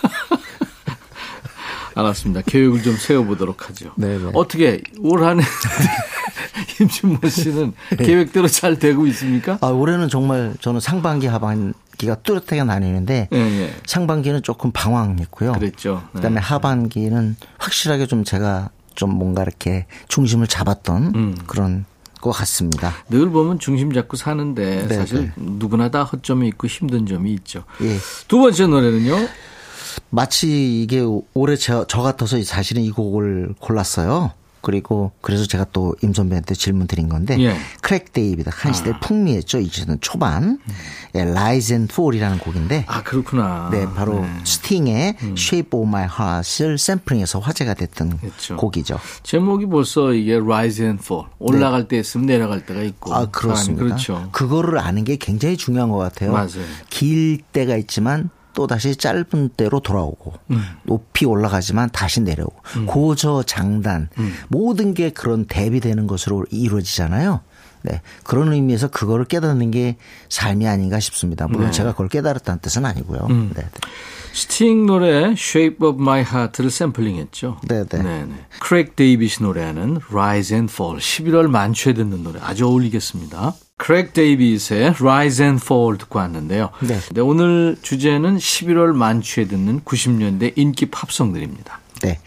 알았습니다. 1.96 2.42
계획을 2.46 2.84
좀 2.84 2.96
세워보도록 2.96 3.70
하죠. 3.70 3.92
네네. 3.96 4.32
어떻게 4.34 4.82
올 5.00 5.24
한해 5.24 5.44
임준모 6.80 7.28
씨는 7.28 7.74
계획대로 7.98 8.48
잘 8.48 8.80
되고 8.80 9.06
있습니까? 9.08 9.58
아, 9.62 9.68
올해는 9.68 10.10
정말 10.10 10.56
저는 10.60 10.80
상반기 10.80 11.28
하반기가 11.28 12.16
뚜렷하게 12.24 12.64
나뉘는데 12.64 13.30
예, 13.32 13.38
예. 13.38 13.74
상반기는 13.86 14.44
조금 14.44 14.72
방황했고요. 14.72 15.54
그랬죠. 15.54 16.04
네. 16.14 16.18
그다음에 16.18 16.40
하반기는 16.40 17.36
확실하게 17.58 18.08
좀 18.08 18.24
제가 18.24 18.70
좀 18.96 19.12
뭔가 19.12 19.42
이렇게 19.44 19.86
중심을 20.08 20.48
잡았던 20.48 21.14
음. 21.16 21.38
그런 21.48 21.86
것 22.22 22.32
같습니다. 22.32 22.94
늘 23.10 23.30
보면 23.30 23.60
중심 23.60 23.92
잡고 23.92 24.16
사는데 24.16 24.88
네, 24.88 24.96
사실 24.96 25.22
네. 25.22 25.32
누구나 25.36 25.90
다 25.90 26.04
허점이 26.04 26.48
있고 26.50 26.68
힘든 26.68 27.06
점이 27.06 27.34
있죠. 27.34 27.66
예. 27.82 27.98
두 28.28 28.40
번째 28.40 28.68
노래는요. 28.68 29.28
마치 30.10 30.82
이게 30.82 31.04
올해 31.34 31.56
저, 31.56 31.86
저 31.88 32.02
같아서 32.02 32.42
사실은 32.44 32.82
이 32.84 32.92
곡을 32.92 33.56
골랐어요. 33.60 34.32
그리고 34.62 35.12
그래서 35.20 35.46
제가 35.46 35.66
또 35.74 35.94
임 36.02 36.14
선배한테 36.14 36.56
질문 36.56 36.88
드린 36.88 37.10
건데 37.10 37.36
예. 37.42 37.58
크랙 37.82 38.14
데이비드 38.14 38.50
한 38.52 38.72
시대 38.72 38.92
아. 38.92 39.00
풍미했죠. 39.02 39.60
2000년 39.60 39.98
초반 40.00 40.58
예, 41.16 41.22
Rise 41.22 41.76
and 41.76 41.94
Fall이라는 41.94 42.38
곡인데 42.40 42.86
아 42.88 43.04
그렇구나. 43.04 43.68
네 43.74 43.86
바로 43.94 44.22
네. 44.22 44.30
스팅의 44.46 45.18
Shape 45.38 45.78
of 45.78 45.86
My 45.86 46.08
Heart을 46.08 46.78
샘플링해서 46.78 47.40
화제가 47.40 47.74
됐던 47.74 48.18
그렇죠. 48.20 48.56
곡이죠. 48.56 49.00
제목이 49.24 49.66
벌써 49.66 50.14
이게 50.14 50.36
Rise 50.36 50.86
and 50.86 51.04
Fall 51.04 51.28
올라갈 51.40 51.90
때 51.90 52.00
있으면 52.00 52.26
내려갈 52.26 52.66
때가 52.66 52.82
있고. 52.84 53.10
네. 53.10 53.16
아 53.18 53.26
그렇습니다. 53.26 53.84
그렇죠. 53.84 54.30
그거를 54.32 54.80
아는 54.80 55.04
게 55.04 55.18
굉장히 55.18 55.58
중요한 55.58 55.90
것 55.90 55.98
같아요. 55.98 56.32
맞아요. 56.32 56.64
길 56.90 57.40
때가 57.52 57.76
있지만 57.76 58.30
또 58.54 58.68
다시 58.68 58.96
짧은 58.96 59.50
때로 59.58 59.80
돌아오고 59.80 60.34
음. 60.52 60.64
높이 60.84 61.26
올라가지만 61.26 61.90
다시 61.92 62.22
내려오고 62.22 62.56
고저 62.88 63.44
장단 63.44 64.10
음. 64.18 64.34
모든 64.48 64.94
게 64.94 65.10
그런 65.10 65.46
대비되는 65.46 66.08
것으로 66.08 66.46
이루어지잖아요. 66.50 67.42
네 67.84 68.02
그런 68.24 68.52
의미에서 68.54 68.88
그거를 68.88 69.26
깨닫는 69.26 69.72
게 69.72 69.98
삶이 70.30 70.68
아닌가 70.68 71.00
싶습니다. 71.00 71.48
물론 71.48 71.68
네. 71.68 71.72
제가 71.72 71.92
그걸 71.92 72.10
깨달았다는 72.10 72.60
뜻은 72.62 72.86
아니고요. 72.86 73.28
음. 73.30 73.52
네, 73.56 73.62
네. 73.62 73.70
스팅 74.34 74.88
노래 74.88 75.34
Shape 75.34 75.88
of 75.88 76.02
My 76.02 76.22
Heart를 76.22 76.72
샘플링했죠. 76.72 77.60
네네. 77.68 77.86
네네. 77.86 78.34
크랙 78.60 78.96
데이빗이 78.96 79.46
노래하는 79.46 80.00
Rise 80.10 80.56
and 80.56 80.74
Fall 80.74 81.00
11월 81.00 81.48
만추에 81.48 81.94
듣는 81.94 82.24
노래 82.24 82.40
아주 82.42 82.66
어울리겠습니다. 82.66 83.54
크랙 83.78 84.14
데이빗의 84.14 84.96
Rise 85.00 85.46
and 85.46 85.64
Fall 85.64 85.98
듣고 86.00 86.20
왔는데요. 86.20 86.70
네. 86.82 87.22
오늘 87.22 87.78
주제는 87.82 88.38
11월 88.38 88.94
만추에 88.94 89.46
듣는 89.46 89.82
90년대 89.82 90.54
인기 90.56 90.88
팝송들입니다. 90.88 91.80
네. 92.02 92.20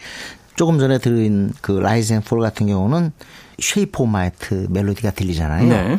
조금 0.55 0.79
전에 0.79 0.97
들은 0.97 1.53
그 1.61 1.71
Rise 1.73 2.13
and 2.13 2.25
Fall 2.25 2.41
같은 2.41 2.67
경우는 2.67 3.11
Shape 3.59 4.03
of 4.03 4.11
My 4.11 4.25
Heart 4.25 4.67
멜로디가 4.69 5.11
들리잖아요. 5.11 5.67
네. 5.67 5.97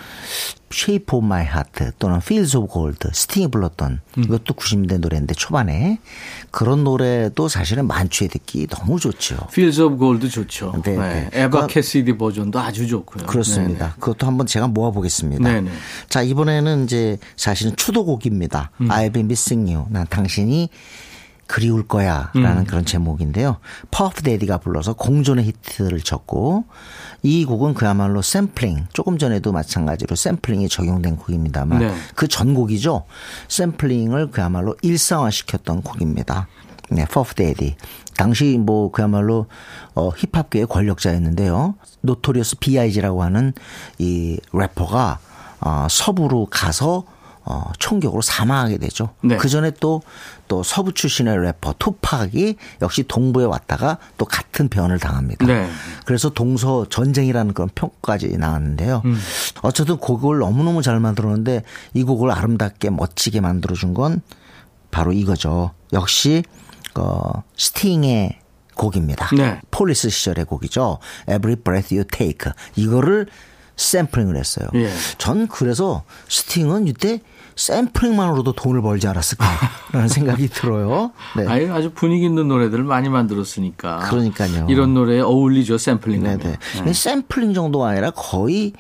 Shape 0.71 1.17
of 1.17 1.27
My 1.27 1.45
Heart 1.45 1.93
또는 1.99 2.21
Fields 2.21 2.57
of 2.57 2.67
Gold 2.69 3.09
스팅이 3.13 3.49
불렀던 3.49 4.01
음. 4.19 4.23
이것도 4.23 4.55
90년대 4.55 4.99
노래인데 4.99 5.35
초반에 5.35 5.99
그런 6.51 6.85
노래도 6.85 7.49
사실은 7.49 7.87
만추에 7.87 8.29
듣기 8.29 8.67
너무 8.69 9.01
좋죠. 9.01 9.37
Fields 9.51 9.81
of 9.81 9.99
Gold 9.99 10.29
좋죠. 10.29 10.73
네, 10.85 10.97
네. 10.97 10.99
네. 10.99 11.31
에바 11.33 11.67
캐시디 11.67 12.17
버전도 12.17 12.61
아주 12.61 12.87
좋고요. 12.87 13.27
그렇습니다. 13.27 13.95
그것도 13.99 14.27
한번 14.27 14.47
제가 14.47 14.69
모아 14.69 14.91
보겠습니다. 14.91 15.43
네네. 15.43 15.71
자, 16.09 16.23
이번에는 16.23 16.85
이제 16.85 17.19
사실은 17.37 17.75
추도곡입니다. 17.77 18.71
음. 18.81 18.89
I'll 18.89 19.13
Be 19.13 19.27
Missing 19.27 19.73
You. 19.73 19.87
난 19.91 20.07
당신이 20.09 20.69
그리울 21.49 21.89
거야. 21.89 22.31
라는 22.35 22.59
음. 22.59 22.65
그런 22.67 22.85
제목인데요. 22.85 23.57
퍼프 23.91 24.23
대디가 24.23 24.59
불러서 24.59 24.93
공전의 24.93 25.47
히트를 25.47 26.01
쳤고 26.01 26.67
이 27.23 27.45
곡은 27.45 27.75
그야말로 27.75 28.23
샘플링. 28.23 28.87
조금 28.93 29.19
전에도 29.19 29.51
마찬가지로 29.51 30.15
샘플링이 30.15 30.69
적용된 30.69 31.17
곡입니다만 31.17 31.79
네. 31.81 31.95
그 32.15 32.29
전곡이죠. 32.29 33.07
샘플링을 33.49 34.31
그야말로 34.31 34.77
일상화시켰던 34.83 35.83
곡입니다. 35.83 36.47
네, 36.91 37.07
퍼프 37.07 37.35
대디. 37.35 37.77
당시 38.17 38.59
뭐 38.59 38.91
그야말로 38.91 39.47
어 39.95 40.11
힙합계의 40.11 40.67
권력자였는데요. 40.67 41.77
노토리어스 42.03 42.57
B.I.G라고 42.59 43.23
하는 43.23 43.55
이 43.99 44.39
래퍼가 44.53 45.19
어 45.61 45.87
서부로 45.89 46.47
가서 46.51 47.05
어, 47.51 47.73
총격으로 47.79 48.21
사망하게 48.21 48.77
되죠. 48.77 49.15
네. 49.23 49.39
그 49.39 49.49
전에 49.49 49.71
또, 49.81 50.03
또 50.49 50.63
서부 50.63 50.93
출신의 50.93 51.39
래퍼 51.39 51.77
투팍이 51.79 52.57
역시 52.83 53.05
동부에 53.05 53.47
왔다가 53.47 53.97
또 54.19 54.27
같은 54.27 54.69
변을 54.69 54.99
당합니다. 54.99 55.47
네. 55.47 55.71
그래서 56.05 56.29
동서 56.29 56.87
전쟁이라는 56.91 57.55
그런 57.55 57.71
평가까지 57.75 58.37
나왔는데요. 58.37 59.03
어쨌든 59.63 59.97
곡을 59.97 60.41
너무너무 60.41 60.83
잘 60.83 61.01
만들었는데 61.01 61.63
이 61.95 62.03
곡을 62.03 62.31
아름답게 62.31 62.91
멋지게 62.91 63.41
만들어준 63.41 63.95
건 63.95 64.21
바로 64.91 65.15
이거죠. 65.15 65.71
역시, 65.95 66.43
어, 66.97 67.43
스팅의 67.57 68.41
곡입니다. 68.75 69.35
네. 69.35 69.61
폴리스 69.71 70.11
시절의 70.11 70.45
곡이죠. 70.45 70.99
Every 71.23 71.57
Breath 71.57 71.95
You 71.95 72.07
Take. 72.07 72.53
이거를 72.77 73.27
샘플링을 73.77 74.37
했어요. 74.37 74.69
예. 74.75 74.91
전 75.17 75.49
그래서 75.49 76.03
스팅은 76.29 76.89
이때 76.89 77.21
샘플링만으로도 77.59 78.53
돈을 78.53 78.81
벌지 78.83 79.09
않았을까라는 79.09 80.09
생각이 80.09 80.49
들어요. 80.49 81.11
네. 81.37 81.47
아유, 81.47 81.75
아주 81.75 81.91
분위기 81.93 82.25
있는 82.25 82.47
노래들을 82.49 82.85
많이 82.85 83.09
만들었으니까. 83.09 83.99
그러니까요. 84.09 84.67
이런 84.71 84.95
노래에 84.95 85.21
어울리죠, 85.21 85.77
샘플링 85.77 86.23
네네. 86.23 86.57
근데 86.77 86.93
샘플링 86.93 87.55
정도가 87.55 87.89
아니라 87.89 88.11
거의 88.11 88.73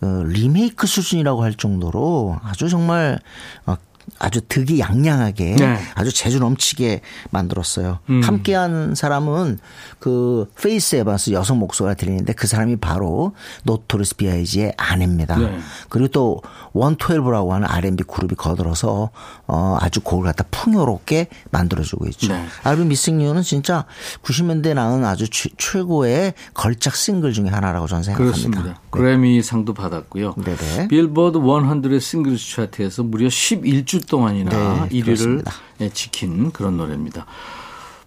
어, 0.00 0.22
리메이크 0.26 0.86
수준이라고 0.86 1.42
할 1.42 1.54
정도로 1.54 2.38
아주 2.42 2.68
정말 2.68 3.18
어, 3.66 3.76
아주 4.18 4.40
득의양양하게 4.40 5.56
네. 5.56 5.78
아주 5.94 6.12
재주 6.12 6.38
넘치게 6.38 7.00
만들었어요. 7.30 7.98
음. 8.08 8.22
함께한 8.22 8.94
사람은 8.94 9.58
그 9.98 10.50
페이스 10.60 10.96
에반스 10.96 11.32
여성 11.32 11.58
목소리가 11.58 11.94
들리는데 11.94 12.32
그 12.34 12.46
사람이 12.46 12.76
바로 12.76 13.34
노토리어스 13.64 14.16
B.I.G의 14.16 14.74
아내입니다. 14.76 15.36
네. 15.38 15.58
그리고 15.88 16.08
또 16.08 16.42
One 16.76 16.94
Twelve라고 16.94 17.54
하는 17.54 17.66
R&B 17.68 18.04
그룹이 18.04 18.34
거들어서 18.36 19.10
어 19.46 19.76
아주 19.80 20.00
곡을 20.00 20.24
갖다 20.26 20.44
풍요롭게 20.50 21.28
만들어주고 21.50 22.06
있죠. 22.08 22.32
네. 22.32 22.44
I'll 22.64 22.80
Be 22.80 22.88
Missing 22.88 23.15
You는 23.15 23.42
진짜 23.42 23.84
90년대 24.22 24.74
나온 24.74 25.04
아주 25.04 25.28
최- 25.28 25.50
최고의 25.56 26.34
걸작 26.54 26.94
싱글 26.96 27.32
중에 27.32 27.48
하나라고 27.48 27.86
저는 27.86 28.02
생각합니다. 28.04 28.48
그렇습니다. 28.50 28.80
그래미 28.90 29.42
상도 29.42 29.74
받았고요. 29.74 30.34
네네. 30.36 30.88
빌보드 30.88 31.38
100 31.38 32.00
Singles 32.00 32.56
차트에서 32.56 33.02
무려 33.02 33.28
11주 33.28 34.06
동안이나 34.08 34.50
네, 34.50 34.88
1위를 35.00 35.04
그렇습니다. 35.04 35.52
지킨 35.92 36.50
그런 36.52 36.76
노래입니다. 36.76 37.26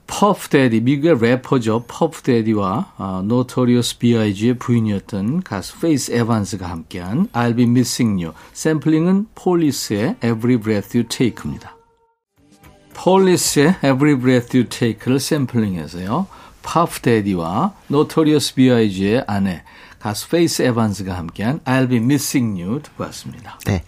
퍼프 0.10 0.50
대디, 0.50 0.82
미국의 0.82 1.20
래퍼죠. 1.22 1.86
퍼프 1.88 2.24
대디와 2.24 2.94
아, 2.98 3.22
노토리어스 3.24 4.00
B.I.G의 4.00 4.56
부인이었던 4.56 5.44
가수 5.44 5.80
페이스 5.80 6.12
에반스가 6.12 6.68
함께한 6.68 7.28
I'll 7.28 7.56
Be 7.56 7.66
Missing 7.66 8.22
You. 8.22 8.36
샘플링은 8.54 9.28
폴리스의 9.36 10.16
Every 10.18 10.58
Breath 10.58 10.98
You 10.98 11.08
Take입니다. 11.08 11.78
폴리스의 12.96 13.76
Every 13.84 14.20
Breath 14.20 14.58
You 14.58 14.68
Take를 14.68 15.20
샘플링해서요. 15.20 16.28
퍼프 16.64 17.02
대디와 17.02 17.76
노토리어스 17.88 18.56
B.I.G의 18.56 19.24
아내 19.28 19.64
가수 20.00 20.28
페이스 20.30 20.64
에반스가 20.64 21.16
함께한 21.16 21.60
I'll 21.62 21.88
Be 21.88 22.00
Missing 22.00 22.62
You 22.62 22.82
듣고 22.82 23.04
왔습니다. 23.06 23.60
네. 23.66 23.84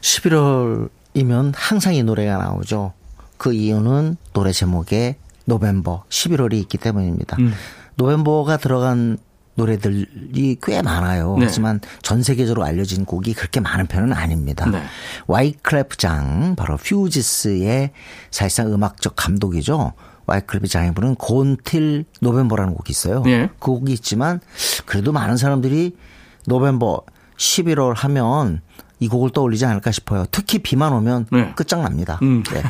11월이면 0.00 1.52
항상 1.54 1.94
이 1.94 2.02
노래가 2.02 2.36
나오죠. 2.36 2.94
그 3.40 3.54
이유는 3.54 4.18
노래 4.34 4.52
제목에 4.52 5.16
November 5.46 6.04
11월이 6.10 6.52
있기 6.60 6.76
때문입니다. 6.76 7.38
음. 7.38 7.54
November가 7.94 8.58
들어간 8.58 9.16
노래들이 9.54 10.58
꽤 10.62 10.82
많아요. 10.82 11.38
네. 11.38 11.46
하지만 11.46 11.80
전 12.02 12.22
세계적으로 12.22 12.64
알려진 12.64 13.06
곡이 13.06 13.32
그렇게 13.32 13.60
많은 13.60 13.86
편은 13.86 14.12
아닙니다. 14.12 14.66
네. 14.66 14.82
와이클래프 15.26 15.96
장 15.96 16.54
바로 16.54 16.76
퓨지스의 16.76 17.92
사실상 18.30 18.74
음악적 18.74 19.14
감독이죠. 19.16 19.94
와이클래프 20.26 20.68
장이 20.68 20.92
부른 20.92 21.14
Gone 21.14 21.59
Till 21.59 22.04
November라는 22.20 22.74
곡이 22.74 22.90
있어요. 22.90 23.22
네. 23.22 23.48
그 23.58 23.70
곡이 23.72 23.90
있지만 23.94 24.40
그래도 24.84 25.12
많은 25.12 25.38
사람들이 25.38 25.96
November 26.44 27.00
11월 27.38 27.94
하면 27.96 28.60
이 29.00 29.08
곡을 29.08 29.30
떠올리지 29.30 29.64
않을까 29.64 29.90
싶어요. 29.90 30.24
특히 30.30 30.58
비만 30.58 30.92
오면 30.92 31.26
네. 31.32 31.52
끝장납니다. 31.54 32.18
음. 32.22 32.42
네. 32.44 32.62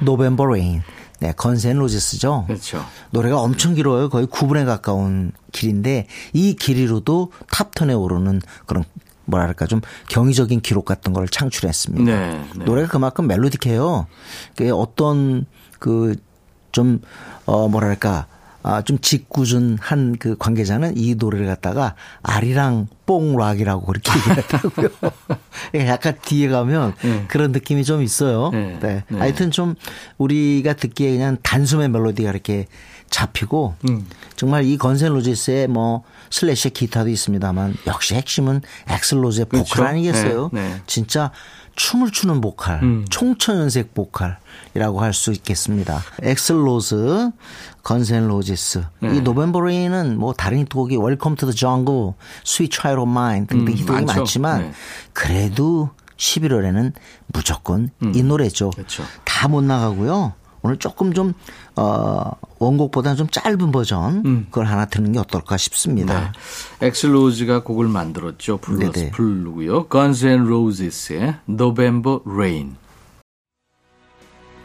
November 0.00 0.46
Rain. 0.46 0.82
네, 1.20 1.32
Guns 1.32 1.61
N' 1.61 1.76
Roses죠. 1.78 2.44
그렇죠. 2.46 2.84
노래가 3.10 3.40
엄청 3.40 3.74
길어요. 3.74 4.08
거의 4.08 4.26
9분에 4.26 4.64
가까운 4.64 5.32
길인데 5.52 6.06
이 6.32 6.54
길이로도 6.54 7.32
탑10에 7.52 8.00
오르는 8.00 8.40
그런 8.66 8.84
뭐랄까 9.26 9.66
좀 9.66 9.80
경이적인 10.08 10.60
기록 10.60 10.86
같은 10.86 11.12
걸 11.12 11.28
창출했습니다. 11.28 12.04
네, 12.04 12.44
네. 12.56 12.64
노래가 12.64 12.88
그만큼 12.88 13.26
멜로디해요. 13.26 14.06
그 14.56 14.74
어떤 14.74 15.46
그 15.78 16.16
좀 16.72 17.00
어 17.46 17.68
뭐랄까 17.68 18.26
아, 18.62 18.82
좀 18.82 18.98
짓궂은 18.98 19.78
그 20.18 20.36
관계자는 20.38 20.96
이 20.96 21.14
노래를 21.14 21.46
갖다가 21.46 21.94
아리랑 22.22 22.88
뽕락이라고 23.06 23.86
그렇게 23.86 24.12
얘기했다고요. 24.30 24.88
예, 25.76 25.88
약간 25.88 26.14
뒤에 26.22 26.48
가면 26.48 26.94
네. 27.02 27.24
그런 27.28 27.52
느낌이 27.52 27.84
좀 27.84 28.02
있어요. 28.02 28.50
네. 28.50 28.78
네. 28.80 29.04
네. 29.08 29.18
하여튼 29.18 29.50
좀 29.50 29.74
우리가 30.18 30.74
듣기에 30.74 31.10
그냥 31.12 31.38
단숨에 31.42 31.88
멜로디가 31.88 32.30
이렇게 32.30 32.66
잡히고 33.08 33.74
음. 33.88 34.06
정말 34.36 34.64
이 34.64 34.76
Guns 34.76 35.00
N' 35.00 35.12
Roses의 35.12 35.66
뭐 35.68 36.04
Slash의 36.30 36.72
기타도 36.72 37.08
있습니다만 37.10 37.76
역시 37.86 38.14
핵심은 38.14 38.62
Axl 38.88 39.22
Rose의 39.22 39.46
보컬 39.46 39.64
그렇죠. 39.64 39.84
아니겠어요? 39.84 40.50
네, 40.52 40.68
네. 40.68 40.82
진짜 40.86 41.30
춤을 41.76 42.10
추는 42.10 42.40
보컬, 42.40 42.80
음. 42.82 43.04
총천연색 43.10 43.94
보컬이라고 43.94 45.00
할 45.00 45.12
수 45.14 45.32
있겠습니다. 45.32 46.02
Axl 46.22 46.62
Rose, 46.62 47.30
Guns 47.82 48.13
N' 48.13 48.28
Roses. 48.28 48.84
네. 49.00 49.16
이 49.16 49.20
November 49.20 49.60
Rain은 49.60 50.18
뭐 50.18 50.32
다른 50.34 50.58
히트곡이 50.58 50.96
Welcome 50.96 51.36
to 51.36 51.46
the 51.46 51.52
Jungle, 51.52 52.12
Sweet 52.44 52.70
Child 52.72 53.06
O' 53.06 53.19
Mine 53.19 53.46
등등 53.46 53.72
음, 53.72 53.78
히트곡이. 53.78 54.04
많지만 54.04 54.60
네. 54.62 54.72
그래도 55.12 55.90
11월에는 56.18 56.92
무조건 57.28 57.90
이 58.14 58.22
노래죠. 58.22 58.66
음. 58.66 58.70
그렇죠. 58.72 59.02
다못 59.24 59.64
나가고요. 59.64 60.34
오늘 60.62 60.76
조금 60.76 61.12
좀, 61.14 61.32
어, 61.76 62.30
원곡보다는 62.58 63.16
좀 63.16 63.28
짧은 63.28 63.72
버전, 63.72 64.22
음. 64.26 64.46
그걸 64.50 64.66
하나 64.66 64.84
듣는 64.84 65.12
게 65.12 65.18
어떨까 65.18 65.56
싶습니다. 65.56 66.32
네. 66.80 66.86
엑슬로즈가 66.88 67.62
곡을 67.62 67.88
만들었죠. 67.88 68.58
불러서 68.58 68.92
네네. 68.92 69.10
부르고요. 69.12 69.88
Guns 69.88 70.26
N' 70.26 70.46
Roses의 70.46 71.36
November 71.48 72.18
Rain. 72.26 72.76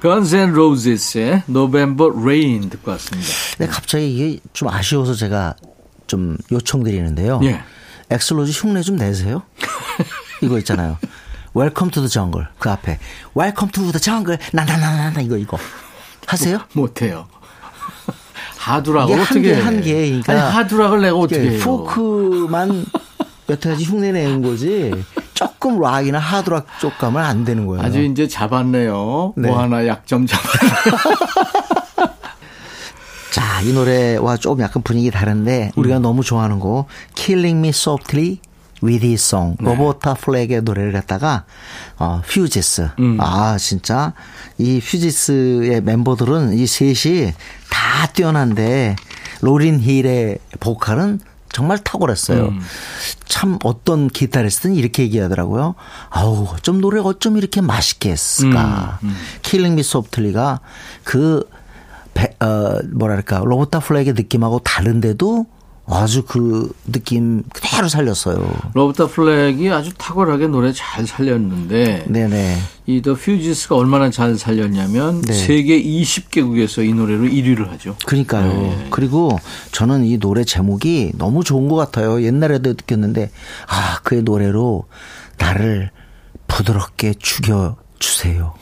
Guns 0.02 0.36
N' 0.36 0.52
Roses의 0.52 1.44
November 1.50 2.12
Rain 2.16 2.70
듣고 2.70 2.92
왔습니다. 2.92 3.30
근데 3.58 3.72
갑자기 3.72 4.14
이게 4.14 4.40
좀 4.54 4.68
아쉬워서 4.68 5.14
제가 5.14 5.56
좀 6.08 6.38
요청드리는데요. 6.52 7.40
예. 7.44 7.62
엑슬로즈 8.10 8.52
흉내 8.52 8.82
좀 8.82 8.98
내세요. 8.98 9.42
이거 10.44 10.60
있잖아요. 10.60 10.98
Welcome 11.56 11.90
to 11.90 12.02
the 12.02 12.08
Jungle 12.10 12.50
그 12.60 12.70
앞에 12.70 13.00
Welcome 13.34 13.70
to 13.70 13.90
the 13.92 13.98
Jungle 13.98 14.38
나나나나나 14.52 15.22
이거 15.22 15.38
이거 15.38 15.58
하세요? 16.26 16.60
못해요. 16.74 17.28
하드락을 18.58 19.20
어떻게 19.20 19.54
한개 19.54 19.54
해? 19.54 19.62
한개 19.62 19.94
그러니까 19.94 20.34
아니 20.34 20.42
하드락을 20.42 21.02
내가 21.02 21.16
어떻게 21.18 21.50
해요? 21.52 21.60
포크만 21.64 22.86
여태 23.50 23.70
가지 23.70 23.84
흉내 23.84 24.12
내는 24.12 24.42
거지. 24.42 24.92
조금 25.36 25.80
락이나 25.80 26.18
하드락 26.18 26.66
쪽 26.80 26.98
가면 26.98 27.24
안 27.24 27.46
되는 27.46 27.68
거예요. 27.68 27.84
아주 27.84 28.02
이제 28.02 28.28
잡았네요. 28.28 29.34
네. 29.38 29.50
뭐 29.50 29.60
하나 29.60 29.86
약점 29.86 30.26
잡았. 30.26 30.44
자, 33.32 33.62
이 33.62 33.74
노래와 33.74 34.38
조금 34.38 34.64
약간 34.64 34.82
분위기 34.82 35.12
다른데 35.12 35.72
음. 35.76 35.80
우리가 35.80 36.00
너무 36.00 36.24
좋아하는 36.24 36.60
곡 36.60 36.88
Killing 37.16 37.60
Me 37.60 37.70
Softly 37.70 38.40
Song 39.14 39.58
네. 39.60 39.66
로버타 39.70 40.16
플렉의 40.16 40.62
노래를 40.64 40.92
갖다가 40.92 41.46
어 41.98 42.22
퓨지스 42.28 42.90
음. 43.00 43.18
아 43.22 43.58
진짜 43.58 44.14
이 44.58 44.80
퓨지스의 44.80 45.82
멤버들은 45.82 46.54
이 46.58 46.68
셋이 46.68 47.34
다 47.70 48.08
뛰어난데 48.08 48.96
로린 49.42 49.80
힐의 49.80 50.40
보컬은 50.60 51.20
정말 51.52 51.78
탁월했어요. 51.78 52.48
음. 52.48 52.60
참 53.26 53.60
어떤 53.64 54.10
기타리스트는 54.10 54.76
이렇게 54.76 55.04
얘기하더라고요. 55.04 55.76
아우 56.10 56.48
좀 56.62 56.82
노래 56.82 57.00
어쩜 57.00 57.38
이렇게 57.38 57.62
맛있게 57.62 58.12
했을까. 58.12 59.00
음, 59.04 59.16
Killing 59.42 59.76
Me 59.76 59.84
Softly가 59.84 60.60
그 61.06 61.50
배- 62.14 62.36
어, 62.42 62.80
뭐랄까, 62.94 63.40
로버타 63.46 63.80
플렉의 63.80 64.14
느낌하고 64.14 64.60
다른데도 64.60 65.46
아주 65.88 66.24
그 66.24 66.72
느낌 66.92 67.44
그대로 67.54 67.88
살렸어요. 67.88 68.44
로버타 68.74 69.08
플렉이 69.08 69.70
아주 69.72 69.94
탁월하게 69.96 70.48
노래 70.48 70.74
잘 70.74 71.06
살렸는데 71.06 72.06
네네. 72.08 72.58
이 72.88 73.02
더 73.02 73.14
퓨지스가 73.14 73.76
얼마나 73.76 74.10
잘 74.10 74.36
살렸냐면 74.38 75.22
네. 75.22 75.34
세계 75.34 75.82
20개국에서 75.82 76.88
이 76.88 76.94
노래로 76.94 77.26
1위를 77.26 77.70
하죠. 77.70 77.96
그러니까요. 78.06 78.48
네. 78.52 78.88
그리고 78.90 79.38
저는 79.72 80.06
이 80.06 80.18
노래 80.18 80.44
제목이 80.44 81.12
너무 81.18 81.44
좋은 81.44 81.68
것 81.68 81.76
같아요. 81.76 82.24
옛날에도 82.24 82.70
느꼈는데, 82.72 83.30
아, 83.68 84.00
그의 84.04 84.24
노래로 84.24 84.86
나를 85.38 85.92
부드럽게 86.48 87.14
죽여 87.20 87.76
주세요. 88.00 88.54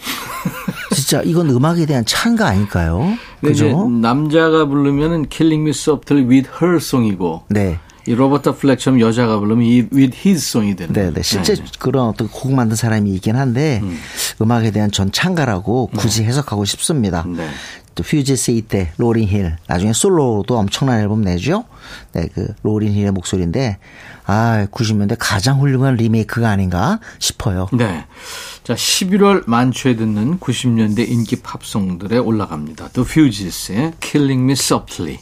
진짜 0.95 1.21
이건 1.23 1.49
음악에 1.49 1.85
대한 1.85 2.05
찬가 2.05 2.47
아닐까요? 2.47 3.17
그죠? 3.47 3.89
남자가 3.89 4.65
부르면은 4.65 5.27
Killing 5.29 5.63
Me 5.63 5.69
Softly 5.71 6.27
with 6.27 6.49
Her 6.61 6.77
Song이고 6.77 7.43
네. 7.49 7.79
이 8.05 8.15
로버타 8.15 8.55
플렉처럼 8.55 8.99
여자가 8.99 9.39
부르면 9.39 9.63
이 9.63 9.87
with 9.93 10.17
His 10.25 10.49
Song이 10.49 10.75
되는 10.75 10.93
네. 10.93 11.13
네. 11.13 11.21
실제 11.21 11.55
그런 11.79 12.07
어떤 12.07 12.27
곡 12.27 12.53
만든 12.53 12.75
사람이 12.75 13.13
있긴 13.15 13.35
한데 13.35 13.79
음. 13.81 14.51
악에 14.51 14.71
대한 14.71 14.91
전 14.91 15.11
찬가라고 15.11 15.89
굳이 15.95 16.23
해석하고 16.23 16.65
싶습니다. 16.65 17.23
네. 17.27 17.47
또 17.95 18.03
퓨지스 18.03 18.51
이때 18.51 18.91
로린 18.97 19.27
힐 19.27 19.55
나중에 19.67 19.93
솔로도 19.93 20.57
엄청난 20.57 20.99
앨범 20.99 21.21
내죠. 21.21 21.65
네, 22.13 22.27
그 22.33 22.53
로린 22.63 22.93
힐의 22.93 23.11
목소리인데 23.11 23.77
아, 24.25 24.67
90년대 24.71 25.17
가장 25.19 25.59
훌륭한 25.59 25.95
리메이크가 25.95 26.49
아닌가 26.49 26.99
싶어요. 27.19 27.67
네. 27.73 28.05
자, 28.63 28.73
11월 28.73 29.43
만초에 29.47 29.95
듣는 29.95 30.39
90년대 30.39 31.09
인기 31.09 31.37
팝송들에 31.41 32.17
올라갑니다. 32.17 32.89
The 32.89 33.05
Fugees의 33.07 33.93
Killing 33.99 34.43
Me 34.43 34.53
Softly. 34.53 35.19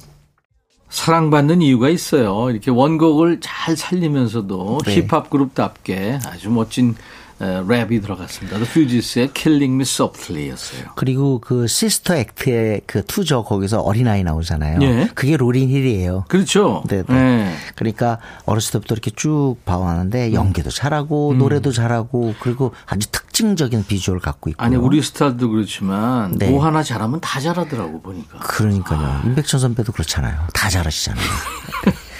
사랑받는 0.89 1.61
이유가 1.61 1.89
있어요. 1.89 2.49
이렇게 2.51 2.69
원곡을 2.69 3.39
잘 3.41 3.75
살리면서도 3.75 4.79
네. 4.85 4.95
힙합 5.01 5.29
그룹답게 5.29 6.19
아주 6.27 6.51
멋진 6.51 6.91
에, 6.91 6.95
랩이 7.41 8.01
들어갔습니다. 8.01 8.57
The 8.57 8.69
Fugees의 8.69 9.31
Killing 9.33 9.73
Me 9.73 9.81
Softly였어요. 9.81 10.91
그리고 10.95 11.39
그 11.39 11.67
Sister 11.67 12.15
Act의 12.15 12.81
그 12.85 13.03
two죠 13.05 13.43
거기서 13.43 13.81
어린아이 13.81 14.23
나오잖아요. 14.23 14.79
예. 14.81 15.09
그게 15.15 15.37
로린 15.37 15.69
힐이에요. 15.69 16.25
그렇죠. 16.27 16.83
네, 16.87 17.03
네. 17.07 17.13
네. 17.13 17.55
그러니까 17.75 18.19
어렸을 18.45 18.73
때부터 18.73 18.95
이렇게 18.95 19.11
쭉 19.11 19.55
봐왔는데 19.65 20.33
연기도 20.33 20.69
잘하고 20.69 21.33
노래도 21.37 21.71
잘하고 21.71 22.35
그리고 22.39 22.73
아주 22.85 23.09
특징적인 23.11 23.85
비주얼 23.85 24.19
갖고 24.19 24.49
있고. 24.49 24.63
아니 24.63 24.75
우리 24.75 25.01
스타일도 25.01 25.49
그렇지만 25.49 26.37
네. 26.37 26.49
뭐 26.49 26.63
하나 26.63 26.83
잘하면 26.83 27.19
다 27.21 27.39
잘하더라고 27.39 28.01
보니까. 28.01 28.39
그러니까요. 28.39 29.21
임백천 29.25 29.59
선배도 29.59 29.91
그렇잖아요. 29.91 30.47
다 30.53 30.69
잘하시잖아요. 30.69 31.25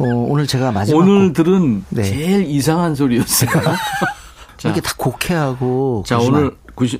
어, 0.00 0.06
오늘 0.06 0.46
제가 0.46 0.72
마지막 0.72 0.98
오늘 0.98 1.28
곡, 1.28 1.34
들은 1.34 1.84
네. 1.88 2.02
제일 2.02 2.46
이상한 2.46 2.94
소리였어요. 2.94 3.50
자, 4.56 4.70
이게 4.70 4.80
다 4.80 4.92
곡해하고 4.96 6.04
자 6.06 6.16
그러지만- 6.18 6.40
오늘 6.40 6.56
90, 6.74 6.98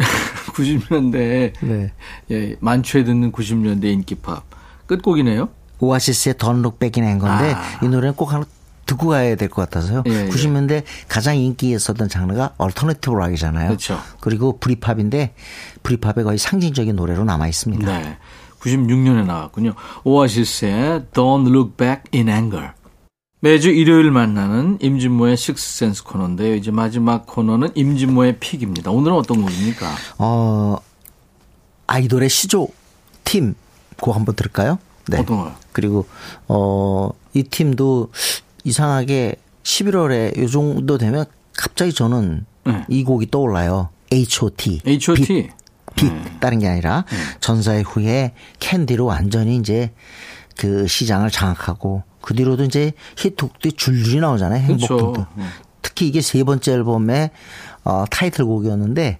90년대 0.55 1.53
네. 1.62 1.93
예, 2.31 2.57
만초에 2.61 3.05
듣는 3.05 3.33
90년대 3.33 3.85
인기팝 3.85 4.45
끝곡이네요. 4.87 5.49
오아시스의 5.81 6.35
Don't 6.37 6.59
Look 6.61 6.79
Back 6.79 7.03
in 7.03 7.11
Anger인데 7.21 7.55
아. 7.55 7.81
이 7.83 7.88
노래는 7.88 8.14
꼭 8.14 8.33
하나 8.33 8.45
듣고 8.87 9.09
가야 9.09 9.35
될 9.35 9.49
것 9.49 9.62
같아서요. 9.62 10.03
예, 10.07 10.27
예. 10.27 10.29
90년대 10.29 10.85
가장 11.09 11.37
인기 11.37 11.73
있었던 11.73 12.09
장르가 12.09 12.53
얼터너티브 12.59 13.14
락이잖아요. 13.17 13.69
그렇죠. 13.69 13.99
그리고 14.21 14.59
브리팝인데 14.59 15.35
브리팝의 15.83 16.25
거의 16.25 16.38
상징적인 16.38 16.95
노래로 16.95 17.25
남아 17.25 17.49
있습니다. 17.49 17.99
네. 17.99 18.19
96년에 18.61 19.27
나왔군요. 19.27 19.75
오아시스의 20.05 21.07
Don't 21.12 21.49
Look 21.49 21.77
Back 21.77 22.03
in 22.14 22.29
Anger. 22.29 22.71
매주 23.44 23.68
일요일 23.68 24.11
만나는 24.11 24.78
임진모의 24.80 25.37
식스센스 25.37 26.02
코너인데요. 26.04 26.54
이제 26.54 26.70
마지막 26.70 27.26
코너는 27.26 27.72
임진모의 27.74 28.38
pick입니다. 28.38 28.90
오늘은 28.90 29.14
어떤 29.14 29.42
곡입니까? 29.42 29.94
어, 30.16 30.78
아이돌의 31.87 32.30
시조 32.30 32.68
팀곡 33.24 34.14
한번 34.16 34.35
들을까요? 34.35 34.78
네. 35.09 35.18
어떤 35.18 35.37
거요? 35.37 35.52
그리고 35.72 36.07
어, 36.48 37.11
이 37.35 37.42
팀도 37.42 38.12
이상하게 38.64 39.35
11월에 39.62 40.38
요 40.40 40.48
정도 40.48 40.96
되면 40.96 41.26
갑자기 41.54 41.92
저는 41.92 42.46
네. 42.64 42.87
이 42.88 43.04
곡이 43.04 43.30
떠올라요. 43.30 43.90
H.O.T. 44.11 44.80
H.O.T. 44.87 45.22
빛, 45.26 45.50
빛 45.94 46.40
다른 46.40 46.61
게 46.61 46.68
아니라 46.68 47.04
전사의 47.40 47.83
후에 47.83 48.33
캔디로 48.59 49.04
완전히 49.04 49.59
이제 49.59 49.92
그 50.57 50.87
시장을 50.87 51.30
장악하고 51.30 52.04
그 52.24 52.34
뒤로도 52.34 52.64
이제 52.64 52.92
히트곡들이 53.18 53.74
줄줄이 53.74 54.20
나오잖아요. 54.20 54.62
행복등등. 54.62 55.24
특히 55.82 56.08
이게 56.08 56.20
세 56.22 56.42
번째 56.42 56.72
앨범의 56.72 57.30
어, 57.84 58.04
타이틀곡이었는데 58.10 59.18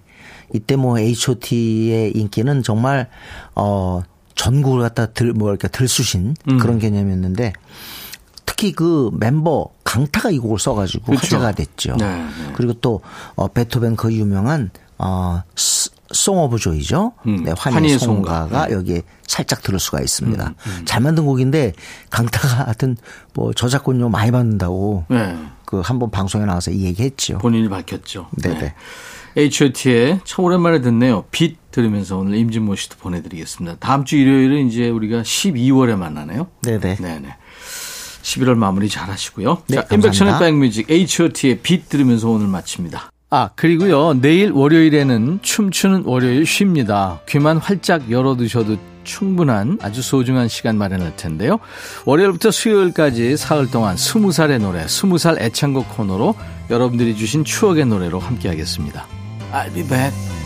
이때 0.53 0.75
뭐 0.75 0.97
H.O.T의 0.97 2.11
인기는 2.15 2.63
정말 2.63 3.09
어 3.55 4.01
전국을 4.35 4.81
갖다 4.81 5.07
들, 5.07 5.33
뭐 5.33 5.49
이렇게 5.49 5.67
들쑤신 5.67 6.35
음. 6.49 6.57
그런 6.57 6.79
개념이었는데 6.79 7.53
특히 8.45 8.71
그 8.71 9.11
멤버 9.13 9.69
강타가 9.83 10.31
이 10.31 10.39
곡을 10.39 10.59
써가지고 10.59 11.05
그렇죠. 11.05 11.37
화제가 11.37 11.51
됐죠. 11.53 11.95
네, 11.97 12.05
네. 12.05 12.53
그리고 12.55 12.73
또 12.73 13.01
어, 13.35 13.47
베토벤 13.47 13.95
그 13.95 14.13
유명한 14.13 14.71
어, 14.97 15.41
Song 16.15 16.37
of 16.39 16.57
Joy죠. 16.57 17.13
음, 17.27 17.43
네, 17.43 17.53
송가. 17.55 17.97
송가가 17.99 18.71
여기에 18.71 19.01
살짝 19.27 19.61
들을 19.61 19.79
수가 19.79 20.01
있습니다. 20.01 20.53
잘 20.85 21.01
만든 21.01 21.25
곡인데 21.25 21.73
강타가 22.09 22.65
하여튼 22.65 22.97
뭐 23.33 23.53
저작권료 23.53 24.09
많이 24.09 24.31
받는다고 24.31 25.05
네. 25.09 25.37
그 25.65 25.81
한번 25.81 26.11
방송에 26.11 26.45
나와서 26.45 26.71
이 26.71 26.83
얘기했죠. 26.85 27.39
본인이 27.39 27.67
밝혔죠. 27.67 28.29
네네. 28.41 28.73
H.O.T의 29.37 30.21
참 30.23 30.45
오랜만에 30.45 30.79
듣네요. 30.81 31.25
빛 31.31 31.57
들으면서 31.71 32.17
오늘 32.17 32.37
임진모 32.37 32.75
씨도 32.75 32.97
보내드리겠습니다. 32.99 33.77
다음 33.79 34.05
주 34.05 34.15
일요일은 34.15 34.67
이제 34.67 34.89
우리가 34.89 35.23
12월에 35.23 35.97
만나네요. 35.97 36.47
네네. 36.63 36.95
네네. 36.95 37.35
11월 38.21 38.55
마무리 38.55 38.87
잘 38.87 39.09
하시고요. 39.09 39.63
네, 39.67 39.75
자, 39.75 39.87
인백션의. 39.91 40.39
백뮤직 40.39 40.89
H.O.T의 40.89 41.59
빛 41.59 41.89
들으면서 41.89 42.29
오늘 42.29 42.47
마칩니다. 42.47 43.11
아, 43.35 43.49
그리고요. 43.53 44.13
내일 44.21 44.51
월요일에는 44.51 45.39
춤추는 45.41 46.03
월요일 46.05 46.45
쉽니다. 46.45 47.19
귀만 47.27 47.57
활짝 47.57 48.09
열어두셔도 48.09 48.77
충분한 49.03 49.77
아주 49.81 50.01
소중한 50.01 50.47
시간 50.47 50.77
마련할 50.77 51.17
텐데요. 51.17 51.59
월요일부터 52.05 52.51
수요일까지 52.51 53.35
사흘 53.35 53.69
동안 53.69 53.97
20살의 53.97 54.59
노래, 54.59 54.85
20살 54.85 55.41
애창곡 55.41 55.97
코너로 55.97 56.33
여러분들이 56.69 57.17
주신 57.17 57.43
추억의 57.43 57.87
노래로 57.87 58.19
함께 58.19 58.47
하겠습니다. 58.47 59.05
I'll 59.51 59.73
be 59.73 59.85
back. 59.85 60.44